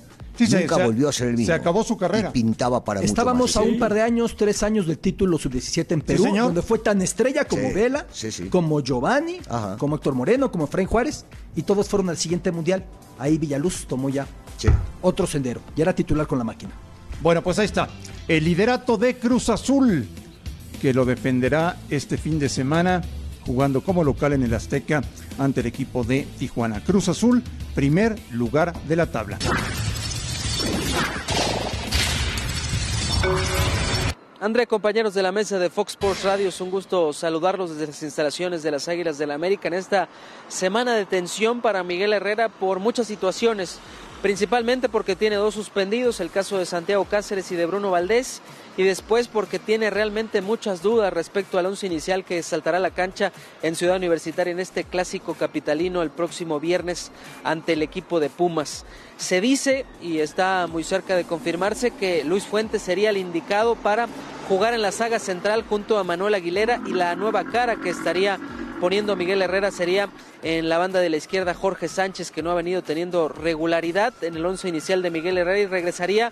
[0.47, 1.47] Sí, nunca se- volvió a ser el mismo.
[1.47, 2.29] se acabó su carrera.
[2.29, 3.71] Y pintaba para Estábamos mucho a más.
[3.73, 6.45] un par de años, tres años del título sub-17 en Perú, señor.
[6.45, 8.45] donde fue tan estrella como Sí, Vela, sí, sí.
[8.49, 9.77] como Giovanni, Ajá.
[9.77, 11.25] como Héctor Moreno, como Efraín Juárez,
[11.55, 12.85] y todos fueron al siguiente mundial.
[13.17, 14.69] Ahí Villaluz tomó ya Sí.
[15.01, 16.71] otro sendero, ya era titular con la máquina.
[17.21, 17.89] Bueno, pues ahí está.
[18.27, 20.07] El liderato de Cruz Azul,
[20.81, 23.01] que lo defenderá este fin de semana
[23.45, 25.01] jugando como local en el Azteca
[25.37, 26.81] ante el equipo de Tijuana.
[26.83, 27.43] Cruz Azul,
[27.75, 29.37] primer lugar de la tabla.
[34.41, 38.01] André, compañeros de la mesa de Fox Sports Radio, es un gusto saludarlos desde las
[38.03, 40.07] instalaciones de las Águilas del la América en esta
[40.47, 43.79] semana de tensión para Miguel Herrera por muchas situaciones,
[44.21, 48.41] principalmente porque tiene dos suspendidos, el caso de Santiago Cáceres y de Bruno Valdés,
[48.77, 53.31] y después porque tiene realmente muchas dudas respecto al once inicial que saltará la cancha
[53.61, 57.11] en Ciudad Universitaria en este clásico capitalino el próximo viernes
[57.43, 58.85] ante el equipo de Pumas.
[59.17, 64.07] Se dice, y está muy cerca de confirmarse, que Luis Fuentes sería el indicado para
[64.47, 68.39] jugar en la saga central junto a Manuel Aguilera y la nueva cara que estaría
[68.79, 70.09] poniendo Miguel Herrera sería
[70.41, 74.35] en la banda de la izquierda Jorge Sánchez, que no ha venido teniendo regularidad en
[74.35, 76.31] el once inicial de Miguel Herrera y regresaría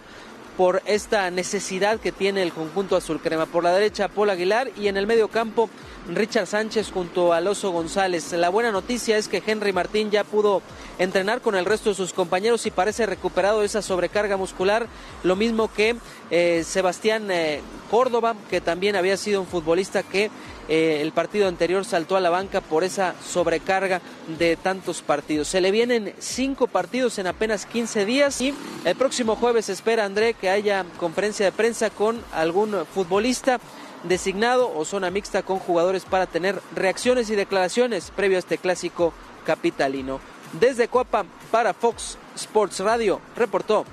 [0.58, 3.46] por esta necesidad que tiene el conjunto azul crema.
[3.46, 5.70] Por la derecha, Paul Aguilar y en el medio campo,
[6.10, 8.34] Richard Sánchez junto a Oso González.
[8.34, 10.64] La buena noticia es que Henry Martín ya pudo
[10.98, 14.88] entrenar con el resto de sus compañeros y parece recuperado esa sobrecarga muscular,
[15.24, 15.96] lo mismo que
[16.32, 20.32] eh, Sebastián eh, Córdoba, que también había sido un futbolista que
[20.68, 24.02] eh, el partido anterior saltó a la banca por esa sobrecarga
[24.38, 25.48] de tantos partidos.
[25.48, 28.54] Se le vienen cinco partidos en apenas 15 días y
[28.86, 33.60] el próximo jueves espera André que haya conferencia de prensa con algún futbolista
[34.04, 39.14] designado o zona mixta con jugadores para tener reacciones y declaraciones previo a este clásico
[39.46, 40.20] capitalino.
[40.60, 43.86] Desde Coapa para Fox Sports Radio, reportó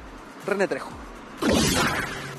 [0.46, 1.03] René Trejo.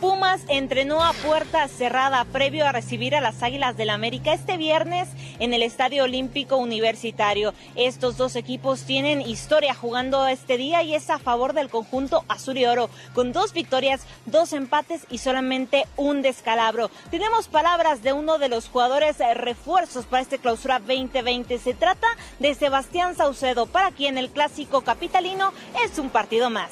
[0.05, 5.09] Pumas entrenó a puerta cerrada previo a recibir a las Águilas del América este viernes
[5.39, 7.55] en el Estadio Olímpico Universitario.
[7.73, 12.59] Estos dos equipos tienen historia jugando este día y es a favor del conjunto azul
[12.59, 16.91] y oro, con dos victorias, dos empates y solamente un descalabro.
[17.09, 21.57] Tenemos palabras de uno de los jugadores refuerzos para este clausura 2020.
[21.57, 25.51] Se trata de Sebastián Saucedo, para quien el clásico capitalino
[25.83, 26.69] es un partido más.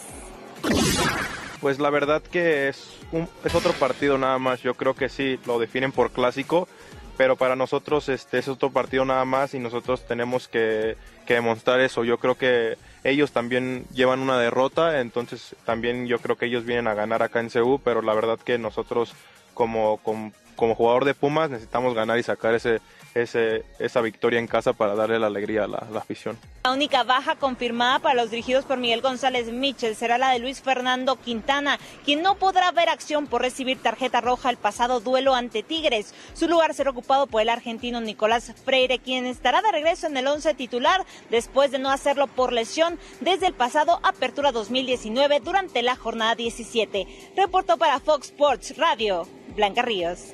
[1.63, 4.61] Pues la verdad que es, un, es otro partido nada más.
[4.61, 6.67] Yo creo que sí, lo definen por clásico,
[7.15, 11.79] pero para nosotros este es otro partido nada más y nosotros tenemos que, que demostrar
[11.79, 12.03] eso.
[12.03, 16.87] Yo creo que ellos también llevan una derrota, entonces también yo creo que ellos vienen
[16.87, 19.13] a ganar acá en CU, pero la verdad que nosotros
[19.53, 22.79] como, como, como jugador de Pumas necesitamos ganar y sacar ese,
[23.13, 26.37] esa victoria en casa para darle la alegría a la, la, afición.
[26.63, 30.61] La única baja confirmada para los dirigidos por Miguel González Mitchell será la de Luis
[30.61, 35.63] Fernando Quintana, quien no podrá ver acción por recibir tarjeta roja el pasado duelo ante
[35.63, 36.15] Tigres.
[36.33, 40.27] Su lugar será ocupado por el argentino Nicolás Freire, quien estará de regreso en el
[40.27, 45.97] once titular después de no hacerlo por lesión desde el pasado Apertura 2019 durante la
[45.97, 47.33] jornada 17.
[47.35, 50.33] Reportó para Fox Sports Radio, Blanca Ríos.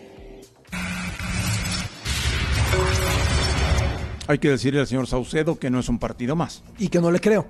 [4.29, 6.61] Hay que decirle al señor Saucedo que no es un partido más.
[6.77, 7.47] Y que no le creo.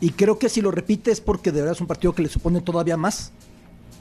[0.00, 2.28] Y creo que si lo repite es porque de verdad es un partido que le
[2.28, 3.32] supone todavía más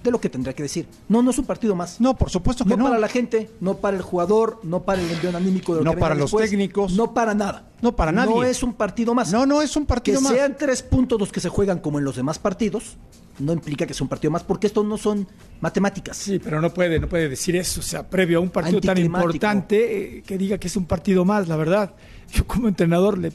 [0.07, 0.87] de lo que tendría que decir.
[1.07, 2.01] No, no es un partido más.
[2.01, 2.77] No, por supuesto que no.
[2.77, 5.85] No para la gente, no para el jugador, no para el envío anímico de lo
[5.85, 6.93] No que para los después, técnicos.
[6.93, 7.69] No para nada.
[7.81, 8.33] No para nadie.
[8.33, 9.31] No es un partido más.
[9.31, 10.33] No, no es un partido que más.
[10.33, 12.97] sean tres puntos los que se juegan como en los demás partidos,
[13.39, 15.27] no implica que sea un partido más, porque estos no son
[15.61, 16.17] matemáticas.
[16.17, 17.81] Sí, pero no puede, no puede decir eso.
[17.81, 21.25] O sea, previo a un partido tan importante, eh, que diga que es un partido
[21.25, 21.93] más, la verdad.
[22.33, 23.31] Yo como entrenador le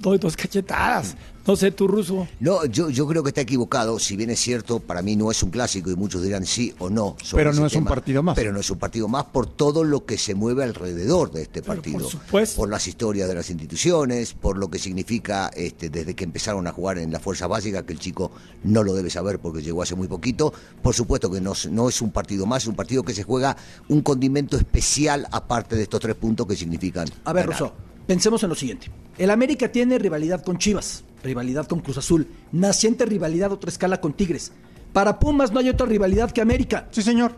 [0.00, 1.16] doy dos cachetadas.
[1.46, 2.28] No sé, tú, Ruso.
[2.38, 3.98] No, yo, yo creo que está equivocado.
[3.98, 6.90] Si bien es cierto, para mí no es un clásico y muchos dirán sí o
[6.90, 7.16] no.
[7.22, 8.36] sobre Pero no es un partido más.
[8.36, 11.62] Pero no es un partido más por todo lo que se mueve alrededor de este
[11.62, 11.98] Pero partido.
[12.00, 12.56] por supuesto.
[12.56, 16.72] Por las historias de las instituciones, por lo que significa este, desde que empezaron a
[16.72, 18.30] jugar en la fuerza básica, que el chico
[18.62, 20.52] no lo debe saber porque llegó hace muy poquito.
[20.82, 23.56] Por supuesto que no, no es un partido más, es un partido que se juega
[23.88, 27.08] un condimento especial aparte de estos tres puntos que significan.
[27.24, 27.89] A ver, ganar.
[28.10, 28.88] Pensemos en lo siguiente.
[29.18, 34.14] El América tiene rivalidad con Chivas, rivalidad con Cruz Azul, naciente rivalidad otra escala con
[34.14, 34.50] Tigres.
[34.92, 36.88] Para Pumas no hay otra rivalidad que América.
[36.90, 37.36] Sí, señor.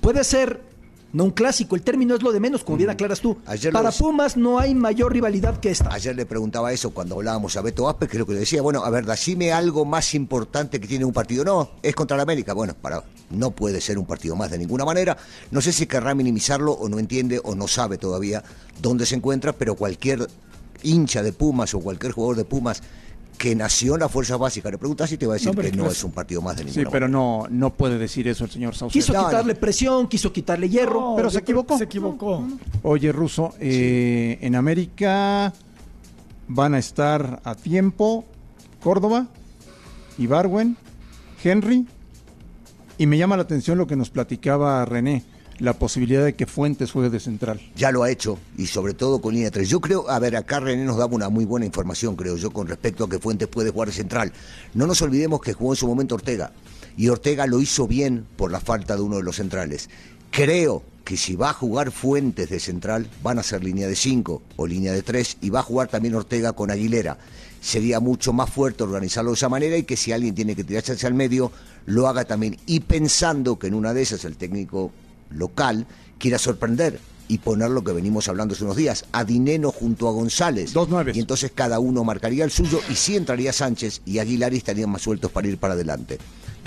[0.00, 0.62] Puede ser,
[1.12, 3.38] no un clásico, el término es lo de menos, como bien aclaras tú.
[3.46, 5.92] Ayer Para Pumas no hay mayor rivalidad que esta.
[5.92, 8.90] Ayer le preguntaba eso cuando hablábamos a Beto Aspe, lo que le decía, bueno, a
[8.90, 11.44] ver, decime algo más importante que tiene un partido.
[11.44, 12.52] No, es contra la América.
[12.52, 15.16] Bueno, para, no puede ser un partido más de ninguna manera.
[15.50, 18.42] No sé si querrá minimizarlo o no entiende o no sabe todavía
[18.82, 20.28] dónde se encuentra, pero cualquier
[20.82, 22.82] hincha de Pumas o cualquier jugador de Pumas
[23.38, 25.70] que nació en la fuerza básica, le preguntas y te va a decir No, pero
[25.70, 27.18] que no es un partido más de Sí, ninguna pero manera.
[27.22, 28.92] no, no puede decir eso el señor Saucedo.
[29.00, 29.28] Quiso No, no.
[29.28, 31.00] quitarle presión, quiso quitarle hierro.
[31.10, 31.78] No, pero se equivocó.
[31.78, 32.44] Se equivocó.
[32.82, 35.52] Oye, Ruso, eh, en América
[36.48, 38.24] van a estar a tiempo
[38.82, 39.28] Córdoba,
[40.18, 40.76] Ibarwen,
[41.44, 41.86] Henry,
[42.98, 45.22] y me llama la atención lo que nos platicaba René,
[45.58, 47.60] la posibilidad de que Fuentes juegue de central.
[47.76, 49.68] ya lo ha hecho y sobre todo con línea 3.
[49.68, 52.66] Yo creo, a ver, acá René nos daba una muy buena información, creo yo, con
[52.66, 54.32] respecto a que Fuentes puede jugar de central.
[54.74, 56.52] No nos olvidemos que jugó en su momento Ortega
[56.96, 59.88] y Ortega lo hizo bien por la falta de uno de los centrales.
[60.30, 64.42] Creo que si va a jugar Fuentes de central, van a ser línea de 5
[64.56, 67.16] o línea de 3 y va a jugar también Ortega con Aguilera.
[67.60, 70.92] Sería mucho más fuerte organizarlo de esa manera y que si alguien tiene que tirarse
[70.92, 71.50] hacia el medio,
[71.86, 72.58] lo haga también.
[72.66, 74.92] Y pensando que en una de esas el técnico
[75.30, 75.86] local
[76.18, 80.12] quiera sorprender y poner lo que venimos hablando hace unos días, a Dineno junto a
[80.12, 80.72] González.
[80.72, 81.16] Dos nueves.
[81.16, 84.90] Y entonces cada uno marcaría el suyo y sí entraría Sánchez y Aguilar y estarían
[84.90, 86.18] más sueltos para ir para adelante.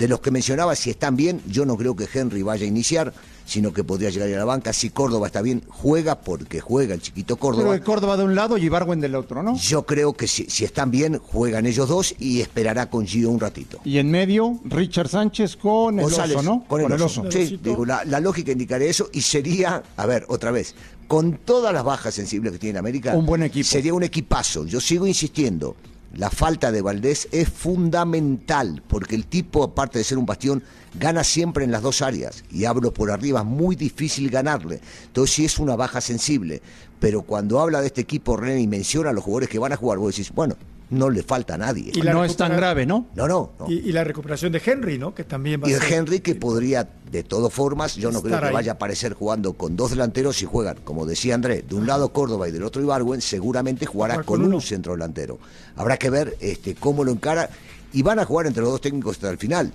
[0.02, 3.14] De los que mencionaba, si están bien, yo no creo que Henry vaya a iniciar,
[3.46, 4.72] sino que podría llegar a la banca.
[4.72, 7.72] Si Córdoba está bien, juega porque juega el chiquito Pero Córdoba.
[7.74, 9.56] de Córdoba de un lado y Ibarwen del otro, ¿no?
[9.56, 13.38] Yo creo que si, si están bien, juegan ellos dos y esperará con Gio un
[13.38, 13.78] ratito.
[13.84, 16.64] Y en medio, Richard Sánchez con el González, oso, ¿no?
[16.66, 17.30] Con el, oso.
[17.30, 20.74] Sí, digo, la, la lógica indicaría eso y sería, a ver, otra vez,
[21.06, 23.68] con todas las bajas sensibles que tiene América, Un buen equipo.
[23.68, 24.66] Sería un equipazo.
[24.66, 25.76] Yo sigo insistiendo.
[26.14, 30.62] La falta de Valdés es fundamental, porque el tipo, aparte de ser un bastión,
[30.94, 32.44] gana siempre en las dos áreas.
[32.50, 34.80] Y hablo por arriba, es muy difícil ganarle.
[35.06, 36.60] Entonces sí es una baja sensible.
[37.00, 39.76] Pero cuando habla de este equipo, René, y menciona a los jugadores que van a
[39.76, 40.56] jugar, vos decís, bueno,
[40.92, 41.90] no le falta a nadie.
[41.94, 43.06] Y no es tan grave, ¿no?
[43.14, 43.52] No, no.
[43.58, 43.70] no.
[43.70, 45.14] Y, y la recuperación de Henry, ¿no?
[45.14, 45.92] Que también va Y a ser.
[45.92, 48.52] Henry que podría, de todas formas, yo no creo que ahí.
[48.52, 52.12] vaya a aparecer jugando con dos delanteros si juegan, como decía André, de un lado
[52.12, 55.38] Córdoba y del otro Ibargüen, seguramente jugará Jugar con, con un centro delantero.
[55.76, 57.48] Habrá que ver este, cómo lo encara
[57.92, 59.72] y van a jugar entre los dos técnicos hasta el final.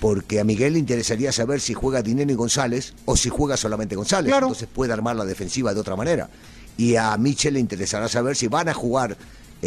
[0.00, 3.96] Porque a Miguel le interesaría saber si juega Dineno y González o si juega solamente
[3.96, 4.28] González.
[4.30, 4.48] Claro.
[4.48, 6.28] Entonces puede armar la defensiva de otra manera.
[6.76, 9.16] Y a Michel le interesará saber si van a jugar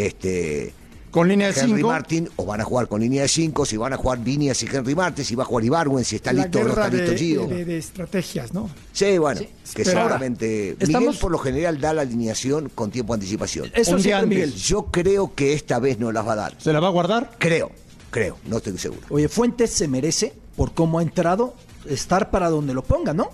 [0.06, 0.74] este,
[1.12, 1.88] Con línea de Henry 5.
[1.88, 4.68] Martin o van a jugar con línea de 5, si van a jugar Vinias y
[4.68, 6.96] Henry Martin, si va a jugar Ibarwen, si está la listo o no guerra está
[6.98, 7.48] listo de, Gio.
[7.48, 8.70] de- de estrategias, ¿no?
[8.94, 9.42] Sí, bueno,
[9.74, 13.72] que seguramente estamos- Miguel por lo general da la alineación con tiempo de anticipación.
[13.74, 14.22] Eso Un día.
[14.22, 14.54] Miguel.
[14.54, 16.56] Yo creo que esta vez no las va a dar.
[16.62, 17.32] ¿Se la va a guardar?
[17.40, 17.72] Creo,
[18.12, 19.02] creo, no estoy seguro.
[19.10, 21.56] Oye, Fuentes se merece, por cómo ha entrado,
[21.90, 23.30] estar para donde lo ponga, ¿no?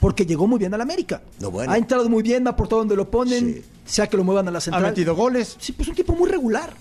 [0.00, 1.22] Porque llegó muy bien al América.
[1.40, 1.72] No, bueno.
[1.72, 3.62] Ha entrado muy bien, va por todo donde lo ponen, Sí.
[3.86, 4.82] sea que lo muevan a la Ha central.
[4.84, 5.56] metido goles.
[5.58, 6.72] Sí, pues un tipo muy regular.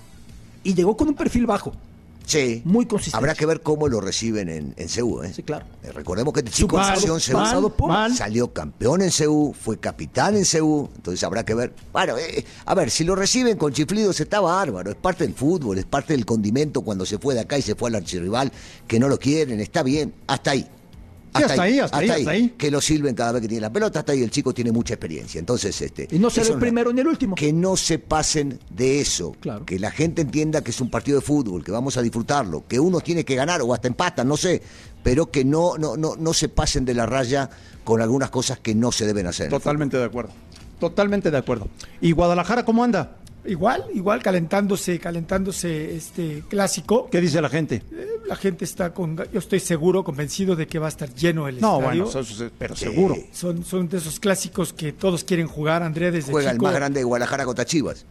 [0.63, 1.73] Y llegó con un perfil bajo.
[2.25, 3.17] Sí, Muy consistente.
[3.17, 5.23] habrá que ver cómo lo reciben en, en CU.
[5.23, 5.33] ¿eh?
[5.35, 5.65] Sí, claro.
[5.83, 10.45] Eh, Recordemos que este chico Mal, nació en salió campeón en CU, fue capitán en
[10.45, 11.73] CU, entonces habrá que ver.
[11.91, 15.77] Bueno, eh, a ver, si lo reciben con chiflidos está bárbaro, es parte del fútbol,
[15.79, 18.53] es parte del condimento cuando se fue de acá y se fue al archirrival,
[18.87, 20.65] que no lo quieren, está bien, hasta ahí.
[21.33, 22.53] Hasta ahí, hasta ahí, hasta ahí.
[22.57, 24.93] Que lo sirven cada vez que tiene la pelota, hasta ahí el chico tiene mucha
[24.93, 25.39] experiencia.
[25.39, 26.07] Entonces, este.
[26.11, 27.35] Y no será eso el primero ni el último.
[27.35, 29.35] Que no se pasen de eso.
[29.39, 29.65] Claro.
[29.65, 32.79] Que la gente entienda que es un partido de fútbol, que vamos a disfrutarlo, que
[32.79, 34.61] uno tiene que ganar o hasta empatan, no sé,
[35.03, 37.49] pero que no, no, no, no se pasen de la raya
[37.83, 39.49] con algunas cosas que no se deben hacer.
[39.49, 40.31] Totalmente de acuerdo.
[40.79, 41.67] Totalmente de acuerdo.
[42.01, 43.17] ¿Y Guadalajara cómo anda?
[43.45, 47.09] Igual, igual calentándose, calentándose este clásico.
[47.11, 47.83] ¿Qué dice la gente?
[47.91, 51.49] Eh, La gente está con, yo estoy seguro, convencido de que va a estar lleno
[51.49, 52.03] el No, estadio.
[52.05, 52.85] bueno, eso- eso- pero Sí.
[52.85, 53.17] seguro.
[53.33, 57.01] Son, son de esos clásicos que todos quieren jugar, Andrea, desde Juega el más grande
[57.01, 58.05] de Guadalajara contra Chivas.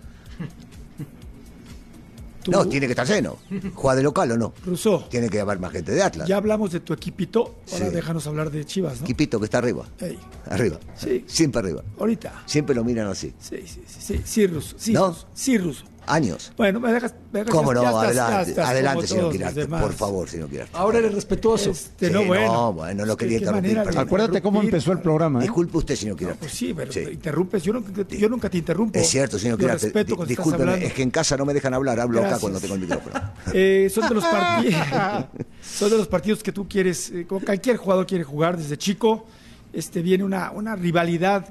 [2.50, 3.38] No, tiene que estar lleno.
[3.74, 4.52] ¿Juega de local o no?
[4.66, 6.26] Rousseau, Tiene que haber más gente de Atlas.
[6.28, 7.94] ya hablamos de tu equipito, ahora Sí.
[7.94, 9.04] déjanos hablar de Chivas, ¿no?
[9.04, 9.84] Equipito que está arriba.
[10.00, 10.78] Ey, Arriba.
[10.96, 11.24] Sí.
[11.26, 11.82] Siempre arriba.
[11.98, 12.42] ahorita.
[12.46, 13.32] Siempre lo miran así.
[13.38, 14.76] Sí, sí, sí, sí, sí, Ruso.
[14.78, 15.16] Sí, ¿No?
[15.34, 15.84] Sí, Ruso.
[16.06, 16.52] Años.
[16.56, 17.14] Bueno, me dejas.
[17.32, 17.80] me dejas- ¿Cómo no?
[17.82, 19.66] estás- adelante, estás adelante, señor Quirarte.
[19.66, 20.76] Por favor, señor Quirarte.
[20.76, 21.70] Ahora eres respetuoso.
[21.70, 22.52] Este, Sí, no, bueno.
[22.52, 24.00] no, bueno, no lo quería interrumpir, manera.
[24.00, 25.42] Acuérdate cómo empezó el programa, ¿eh?
[25.42, 26.38] Disculpe usted, señor No, Quirarte.
[26.40, 27.04] pues sí, pero Sí.
[27.04, 27.62] te interrumpes.
[27.62, 28.98] Yo, nunca- yo nunca te interrumpo.
[28.98, 29.86] Es cierto, señor Quirarte.
[29.86, 32.00] respeto Discúlpeme, es que en casa no me dejan hablar.
[32.00, 32.40] Hablo acá Gracias.
[32.40, 33.20] cuando tengo el micrófono.
[33.54, 34.74] Eh, son de los partidos
[35.62, 39.26] son de los partidos que tú quieres eh, como cualquier jugador quiere jugar desde chico
[39.72, 41.46] este viene una, una rivalidad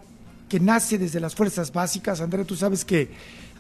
[0.50, 3.12] que nace desde las fuerzas básicas André tú sabes que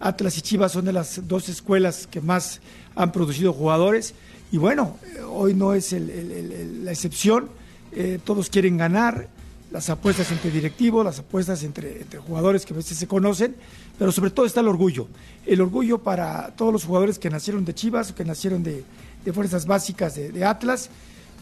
[0.01, 2.59] Atlas y Chivas son de las dos escuelas que más
[2.95, 4.13] han producido jugadores
[4.51, 7.49] y bueno eh, hoy no es el- el- el- el- la excepción
[7.93, 9.27] Eh, todos quieren ganar
[9.69, 13.53] las apuestas entre directivos, las apuestas entre, entre jugadores que a veces se conocen,
[13.99, 15.07] pero sobre todo está el orgullo.
[15.45, 18.85] El orgullo para todos los jugadores que nacieron de Chivas, que nacieron de,
[19.25, 20.89] de fuerzas básicas de, de Atlas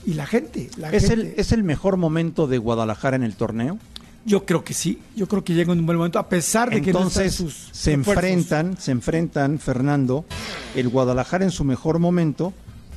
[0.07, 0.71] y la gente.
[0.77, 1.35] La ¿Es el.
[1.37, 3.77] ¿Es el mejor momento de Guadalajara en el torneo?
[4.25, 6.81] Yo creo que sí, yo creo que llega en un buen momento, a pesar de
[6.81, 7.89] que no sus se refuerzos.
[7.89, 10.25] enfrentan, se enfrentan, Fernando,
[10.75, 12.53] el Guadalajara en su mejor momento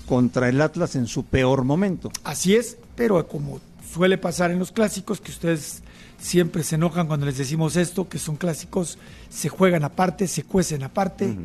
[0.06, 2.10] contra el Atlas en su peor momento.
[2.24, 3.60] Así es, pero como
[3.92, 5.82] suele pasar en los clásicos, que ustedes
[6.18, 8.98] siempre se enojan cuando les decimos esto, que son clásicos,
[9.30, 11.36] se juegan aparte, se cuecen aparte,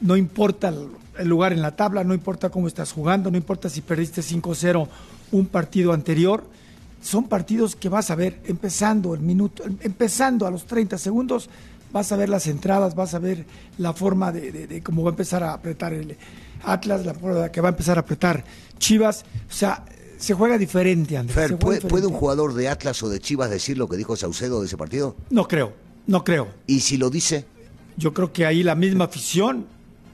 [0.00, 3.68] no importa el, el lugar en la tabla, no importa cómo estás jugando, no importa
[3.68, 4.88] si perdiste 5-0
[5.32, 6.44] un partido anterior,
[7.02, 11.50] son partidos que vas a ver empezando el minuto, em- empezando a los 30 segundos,
[11.92, 13.44] vas a ver las entradas, vas a ver
[13.76, 16.16] la forma de, de- de cómo va a empezar a apretar el
[16.64, 18.44] Atlas, la forma que va a empezar a apretar
[18.78, 19.84] Chivas, o sea,
[20.16, 21.34] se juega diferente, Andrés.
[21.34, 21.90] Fer, se juega ¿puede, diferente.
[21.92, 24.76] puede un jugador de Atlas o de Chivas decir lo que dijo Saucedo de ese
[24.76, 25.16] partido?
[25.30, 25.72] No creo,
[26.06, 26.48] no creo.
[26.68, 27.44] Y si lo dice,
[27.96, 29.66] Yo creo que ahí la misma afición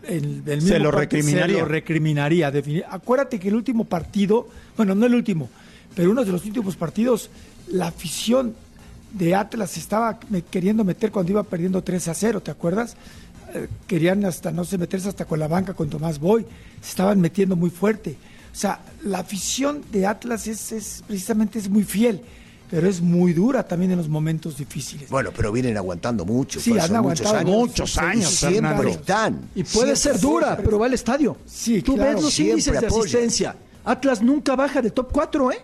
[0.06, 1.56] el, Se mismo lo parte recriminaría.
[1.56, 2.52] Se lo recriminaría.
[2.90, 5.50] Acuérdate que el último partido, bueno, no el último,
[5.98, 7.28] pero uno de los últimos partidos,
[7.66, 8.54] la afición
[9.12, 12.94] de Atlas estaba me- queriendo meter cuando iba perdiendo 3 a 0, ¿te acuerdas?
[13.52, 16.46] Eh, querían hasta no sé meterse hasta con la banca con Tomás Boy,
[16.80, 18.16] se estaban metiendo muy fuerte.
[18.52, 22.20] O sea, la afición de Atlas es, es precisamente es muy fiel,
[22.70, 25.10] pero es muy dura también en los momentos difíciles.
[25.10, 26.60] bueno, pero vienen aguantando mucho.
[26.60, 27.68] Sí, pues, han son muchos aguantado años.
[27.70, 28.88] muchos años, Siempre Fernando.
[28.88, 29.40] están.
[29.56, 31.36] Y puede ser dura, pero va al estadio.
[31.44, 32.12] Sí, Tú claro.
[32.14, 33.00] ves los Siempre índices de apoya.
[33.02, 33.56] asistencia.
[33.84, 35.58] Atlas nunca baja de top 4, ¿eh?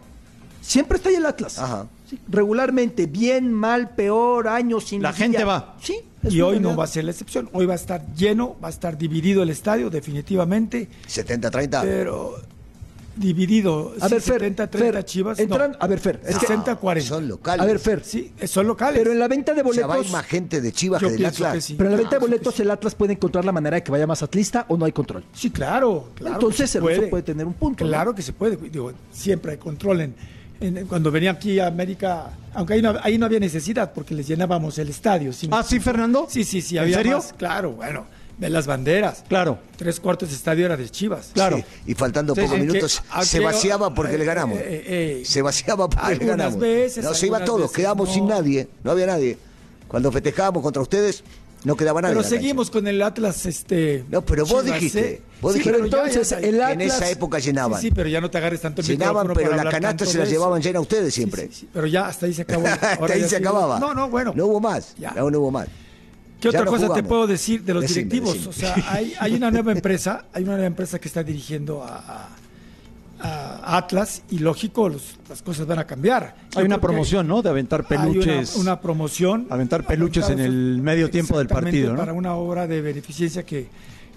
[0.64, 1.58] Siempre está ahí el Atlas.
[1.58, 1.86] Ajá.
[2.08, 5.24] Sí, regularmente, bien, mal, peor, años sin La liguilla.
[5.26, 5.76] gente va.
[5.82, 6.00] Sí.
[6.28, 7.50] Y hoy no va a ser la excepción.
[7.52, 10.88] Hoy va a estar lleno, va a estar dividido el estadio, definitivamente.
[11.06, 11.82] 70-30.
[11.82, 12.36] Pero
[13.16, 13.92] dividido.
[14.00, 15.38] A sí, ver, Fer, 70, 30 Fer, Chivas.
[15.38, 15.76] entran- no.
[15.78, 17.08] a ver, Fer, es que- 60, 40.
[17.08, 17.62] Son locales.
[17.62, 18.98] A ver, Fer, Sí, son locales.
[18.98, 20.12] pero en la venta de o sea, boletos.
[20.12, 21.54] va más gente de Chivas Yo que del Atlas.
[21.54, 21.74] que sí.
[21.74, 23.92] Pero en la venta de Ah, boletos el Atlas puede encontrar la manera de que
[23.92, 25.24] vaya más atlista o no hay control.
[25.32, 26.08] Sí, claro.
[26.16, 27.90] claro Entonces el ruso puede tener un punto, ¿no?
[27.90, 28.56] Claro que se puede.
[28.56, 30.00] Digo, siempre hay control.
[30.00, 30.14] En,
[30.60, 34.26] en- cuando venía aquí a América, aunque ahí no, ahí no había necesidad porque les
[34.26, 35.32] llenábamos el estadio.
[35.32, 36.26] sin- ¿Ah, sí, Fernando?
[36.30, 36.76] Sí, sí, sí.
[36.76, 37.16] ¿En había serio?
[37.18, 38.06] más, claro, bueno.
[38.38, 39.22] De las banderas.
[39.28, 39.58] Claro.
[39.76, 41.30] Tres cuartos de estadio era de Chivas.
[41.34, 41.58] Claro.
[41.58, 44.58] Sí, y faltando pocos minutos que- ah, se creo- vaciaba porque le eh, ganamos.
[44.58, 44.64] eh,
[45.20, 46.58] eh, se vaciaba porque le ganamos.
[46.58, 48.14] veces, no, se iba todos, veces quedamos no.
[48.14, 49.38] sin nadie, no había nadie.
[49.86, 51.22] Cuando festejábamos contra ustedes,
[51.64, 52.14] no quedaba nadie.
[52.14, 52.36] Pero cancha.
[52.36, 54.04] seguimos con el Atlas, este.
[54.10, 55.22] No, pero vos Chivas, dijiste, ¿eh?
[55.40, 55.72] vos Sí, dijiste.
[55.78, 57.80] pero entonces, ya- el En esa época llenaban.
[57.80, 60.24] Sí, sí, pero ya no te agarres tanto el Llenaban, pero la canasta se la
[60.26, 61.48] llevaban llena ustedes siempre.
[61.50, 62.66] sí, pero ya hasta ahí se acabó.
[62.80, 63.78] Hasta ahí se acababa.
[63.80, 64.32] No, no, bueno.
[64.36, 64.94] No hubo más.
[64.98, 65.12] Ya.
[65.12, 65.66] No, no hubo más.
[66.40, 68.34] ¿Qué otra no cosa te puedo decir de los Decime, directivos?
[68.34, 68.50] decime.
[68.50, 71.96] O sea, hay, hay una nueva empresa, hay una nueva empresa que está dirigiendo a,
[71.96, 72.28] a-
[73.24, 76.36] a Atlas y lógico, los- las cosas van a cambiar.
[76.52, 77.42] Yo Hay una promoción, ¿no?
[77.42, 78.56] De aventar hay una- peluches.
[78.56, 79.46] Una, promoción.
[79.50, 81.98] Aventar peluches en el medio tiempo del partido, ¿no?
[81.98, 83.68] Para una obra de beneficencia que,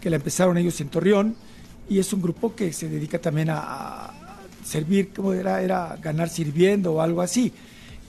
[0.02, 1.36] que la empezaron ellos en Torreón
[1.90, 4.12] y es un grupo que se dedica también a,
[4.66, 7.54] servir, como era, era ganar sirviendo o algo así.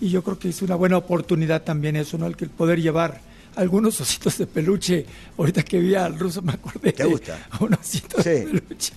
[0.00, 2.26] Y yo creo que es una buena oportunidad también eso, ¿no?
[2.26, 3.20] El el poder llevar
[3.58, 5.04] algunos ositos de peluche.
[5.36, 6.92] Ahorita que vi al ruso me acordé.
[6.92, 7.46] ¿Te de gusta?
[7.60, 8.92] Un osito de peluche.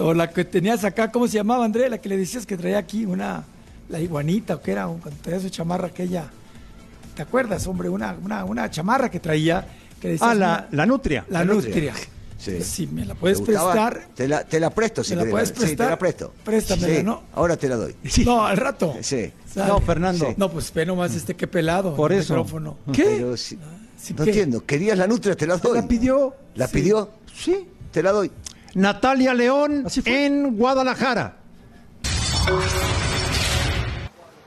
[0.00, 1.88] O la que tenías acá, ¿cómo se llamaba, André?
[1.88, 3.44] La que le decías que traía aquí una,
[3.88, 6.30] la iguanita, o que era, un- cuando traía su chamarra aquella.
[7.14, 7.88] ¿Te acuerdas, hombre?
[7.88, 9.66] Una, una, una chamarra que traía.
[10.00, 11.24] Que decías, Ah, la, la nutria.
[11.28, 11.92] la la nutria.
[11.92, 11.94] nutria.
[12.38, 12.60] Sí.
[12.60, 14.08] Si me la ¿Te puedes prestar.
[14.16, 15.90] Te la, te la presto si ¿Me la puedes Sí, te prestar?
[15.90, 16.34] la presto.
[16.42, 17.22] Préstamela, Sí, ¿no?
[17.34, 17.94] Ahora te la doy.
[18.24, 18.96] No, al rato.
[19.00, 19.30] Sí.
[19.54, 19.68] Sale.
[19.68, 20.34] No, Fernando.
[20.36, 21.94] No, pues ve nomás este que pelado.
[21.94, 22.34] Por el eso.
[22.34, 22.78] micrófono.
[22.96, 23.56] Pero si-
[24.16, 24.64] No entiendo.
[24.64, 25.36] ¿Querías la nutria?
[25.36, 25.80] Te la doy.
[25.80, 26.34] la pidió.
[26.54, 27.10] ¿La pidió?
[27.34, 27.68] Sí.
[27.90, 28.30] Te la doy.
[28.74, 31.36] Natalia León en Guadalajara.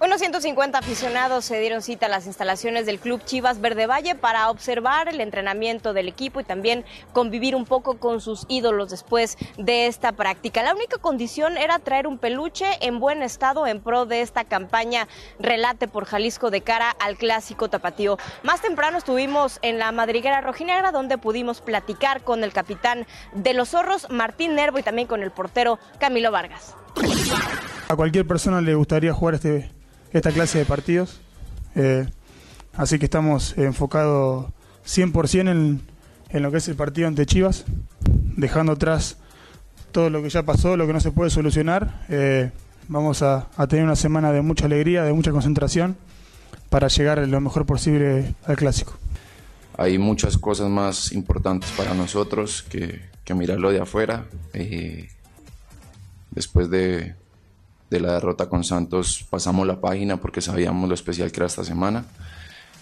[0.02, 4.50] Unos 150 aficionados se dieron cita a las instalaciones del Club Chivas Verde Valle para
[4.50, 6.84] observar el entrenamiento del equipo y también
[7.14, 10.64] convivir un poco con sus ídolos después de esta práctica.
[10.64, 15.08] La única condición era traer un peluche en buen estado en pro de esta campaña
[15.40, 18.18] Relate por Jalisco de cara al clásico tapatío.
[18.44, 23.70] Más temprano estuvimos en la madriguera rojinegra donde pudimos platicar con el capitán de los
[23.70, 26.76] zorros, Martín Nervo, y también con el portero Camilo Vargas.
[27.88, 29.75] A cualquier persona le gustaría jugar este,
[30.16, 31.20] esta clase de partidos.
[31.76, 32.08] eh,
[32.74, 34.48] así que estamos enfocados
[34.86, 35.82] 100% en,
[36.30, 37.66] en lo que es el partido ante Chivas,
[38.38, 39.18] dejando atrás
[39.92, 42.06] todo lo que ya pasó, lo que no se puede solucionar.
[42.10, 42.52] Eh,
[42.88, 45.96] vamos a, a tener una semana de mucha alegría, de mucha concentración,
[46.70, 48.94] para llegar lo mejor posible al clásico.
[49.78, 54.26] hay muchas cosas más importantes para nosotros que, que mirarlo de afuera.
[54.54, 55.10] Eh,
[56.32, 57.16] después de,
[57.90, 61.64] de la derrota con Santos pasamos la página porque sabíamos lo especial que era esta
[61.64, 62.06] semana.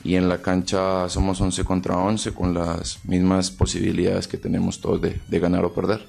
[0.04, 5.01] Y en la cancha somos 11 contra 11 con las mismas posibilidades que tenemos todos
[5.01, 6.06] de, ganar o perder.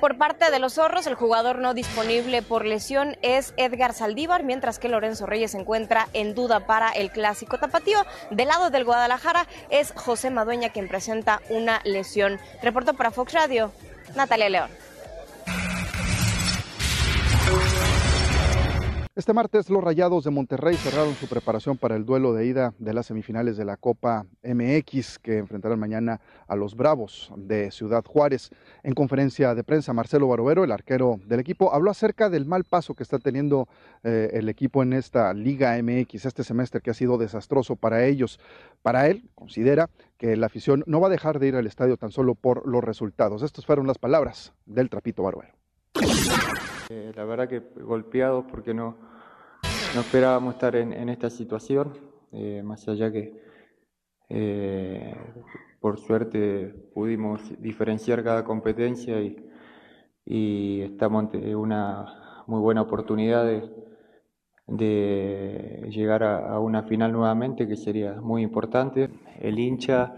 [0.00, 4.80] Por parte de los zorros, el jugador no disponible por lesión es Edgar Saldívar, mientras
[4.80, 8.04] que Lorenzo Reyes se encuentra en duda para el clásico tapatío.
[8.32, 12.40] Del lado del Guadalajara es José Madueña quien presenta una lesión.
[12.62, 13.70] Reporto para Fox Radio,
[14.16, 14.70] Natalia León.
[19.14, 22.94] Este martes los Rayados de Monterrey cerraron su preparación para el duelo de ida de
[22.94, 28.48] las semifinales de la Copa MX que enfrentarán mañana a los Bravos de Ciudad Juárez.
[28.82, 32.94] En conferencia de prensa, Marcelo Barovero, el arquero del equipo, habló acerca del mal paso
[32.94, 33.68] que está teniendo
[34.02, 38.40] eh, el equipo en esta Liga MX este semestre que ha sido desastroso para ellos.
[38.80, 42.12] Para él, considera que la afición no va a dejar de ir al estadio tan
[42.12, 43.42] solo por los resultados.
[43.42, 45.52] Estas fueron las palabras del Trapito Barovero.
[46.94, 48.98] Eh, la verdad que golpeados porque no,
[49.94, 51.94] no esperábamos estar en, en esta situación,
[52.32, 53.32] eh, más allá que
[54.28, 55.14] eh,
[55.80, 59.42] por suerte pudimos diferenciar cada competencia y,
[60.26, 63.70] y estamos ante una muy buena oportunidad de,
[64.66, 69.08] de llegar a, una final nuevamente que sería muy importante.
[69.40, 70.14] El hincha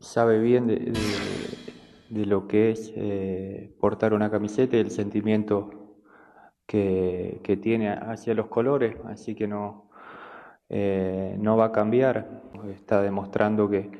[0.00, 0.92] sabe bien de-
[2.14, 5.70] de lo que es eh, portar una camiseta y el sentimiento
[6.66, 9.90] que, que tiene hacia los colores, así que no,
[10.68, 12.42] eh, no va a cambiar.
[12.72, 13.90] Está demostrando que,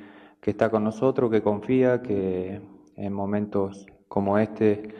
[0.40, 2.62] que está con nosotros, que confía, que
[2.96, 4.94] en momentos como este,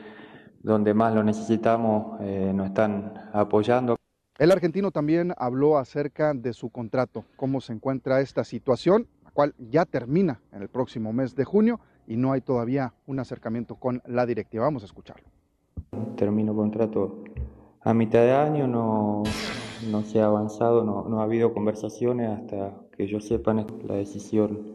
[0.61, 3.97] donde más lo necesitamos, eh, nos están apoyando.
[4.39, 9.55] El argentino también habló acerca de su contrato, cómo se encuentra esta situación, la cual
[9.59, 14.03] ya termina en el próximo mes de junio y no hay todavía un acercamiento con
[14.07, 14.65] la directiva.
[14.65, 15.27] Vamos a escucharlo.
[16.17, 17.25] Termino contrato
[17.83, 19.23] a mitad de año, no,
[19.91, 24.75] no se ha avanzado, no, no ha habido conversaciones hasta que yo sepa la decisión.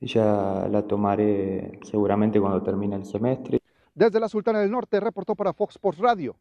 [0.00, 3.58] Ya la tomaré seguramente cuando termine el semestre.
[3.94, 6.36] Desde la Sultana del Norte reportó para Fox Sports Radio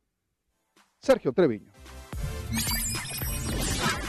[0.99, 1.71] Sergio Treviño.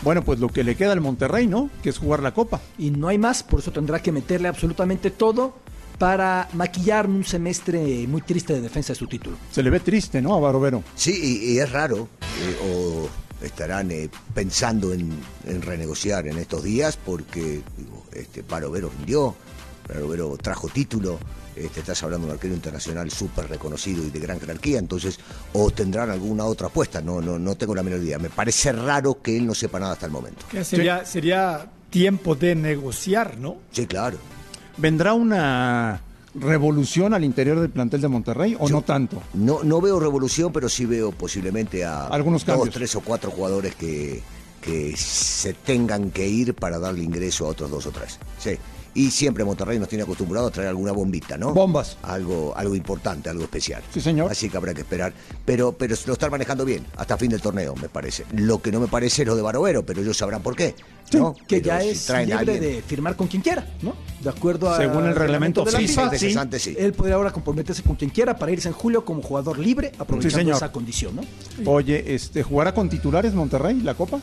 [0.03, 1.71] Bueno, pues lo que le queda al Monterrey, ¿no?
[1.83, 2.61] Que es jugar la Copa.
[2.77, 5.55] Y no hay más, por eso tendrá que meterle absolutamente todo
[5.99, 9.37] para maquillar un semestre muy triste de defensa de su título.
[9.51, 10.35] Se le ve triste, ¿no?
[10.35, 10.83] A Barovero.
[10.95, 12.09] Sí, y, y es raro.
[12.23, 13.09] eh, o
[13.45, 15.11] estarán eh, pensando en,
[15.47, 19.35] en renegociar en estos días porque digo, este Barovero rindió,
[19.89, 21.19] Barovero trajo título.
[21.57, 25.19] Este, estás hablando de un arquero internacional súper reconocido y de gran jerarquía, entonces,
[25.55, 28.17] o tendrán alguna otra apuesta, no, no, no tengo la menor idea.
[28.21, 30.45] Me parece raro que él no sepa nada hasta el momento.
[30.49, 33.57] Que sería, sería tiempo de negociar, ¿no?
[33.73, 34.19] Sí, claro.
[34.79, 36.01] ¿Vendrá una
[36.35, 39.23] revolución al interior del plantel de Monterrey o no tanto?
[39.35, 42.75] No, no veo revolución, pero sí veo posiblemente a Algunos dos, cambios.
[42.75, 44.23] tres o cuatro jugadores que,
[44.61, 48.19] que se tengan que ir para darle ingreso a otros dos o tres.
[48.39, 48.57] Sí.
[48.99, 51.55] Y siempre Monterrey nos tiene acostumbrado a traer alguna bombita, ¿no?
[51.55, 51.97] Bombas.
[52.03, 53.81] Algo, algo importante, algo especial.
[53.95, 54.29] Sí, señor.
[54.29, 55.13] Así que habrá que esperar.
[55.45, 58.25] Pero, pero lo están manejando bien, hasta fin del torneo, me parece.
[58.33, 60.75] Lo que no me parece es lo de Barovero, pero ellos sabrán por qué.
[61.13, 61.33] ¿no?
[61.33, 63.95] Que Pero ya si es libre alguien- de firmar con quien quiera, ¿no?
[64.21, 66.37] De acuerdo a Según el reglamento de la FIFA, FIFA, sí.
[66.37, 66.75] Antes sí.
[66.77, 70.39] Él podría ahora comprometerse con quien quiera para irse en julio como jugador libre, aprovechando
[70.39, 70.57] señor.
[70.57, 71.23] esa condición, ¿no?
[71.71, 74.21] Oye, este, ¿jugará con titulares Monterrey la Copa?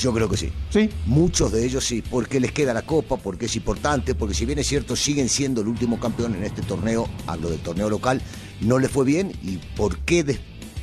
[0.00, 0.50] Yo creo que sí.
[0.70, 0.88] Sí.
[1.06, 4.58] Muchos de ellos sí, porque les queda la copa, porque es importante, porque si bien
[4.58, 8.20] es cierto, siguen siendo el último campeón en este torneo, hablo del torneo local,
[8.60, 10.38] no les fue bien y por qué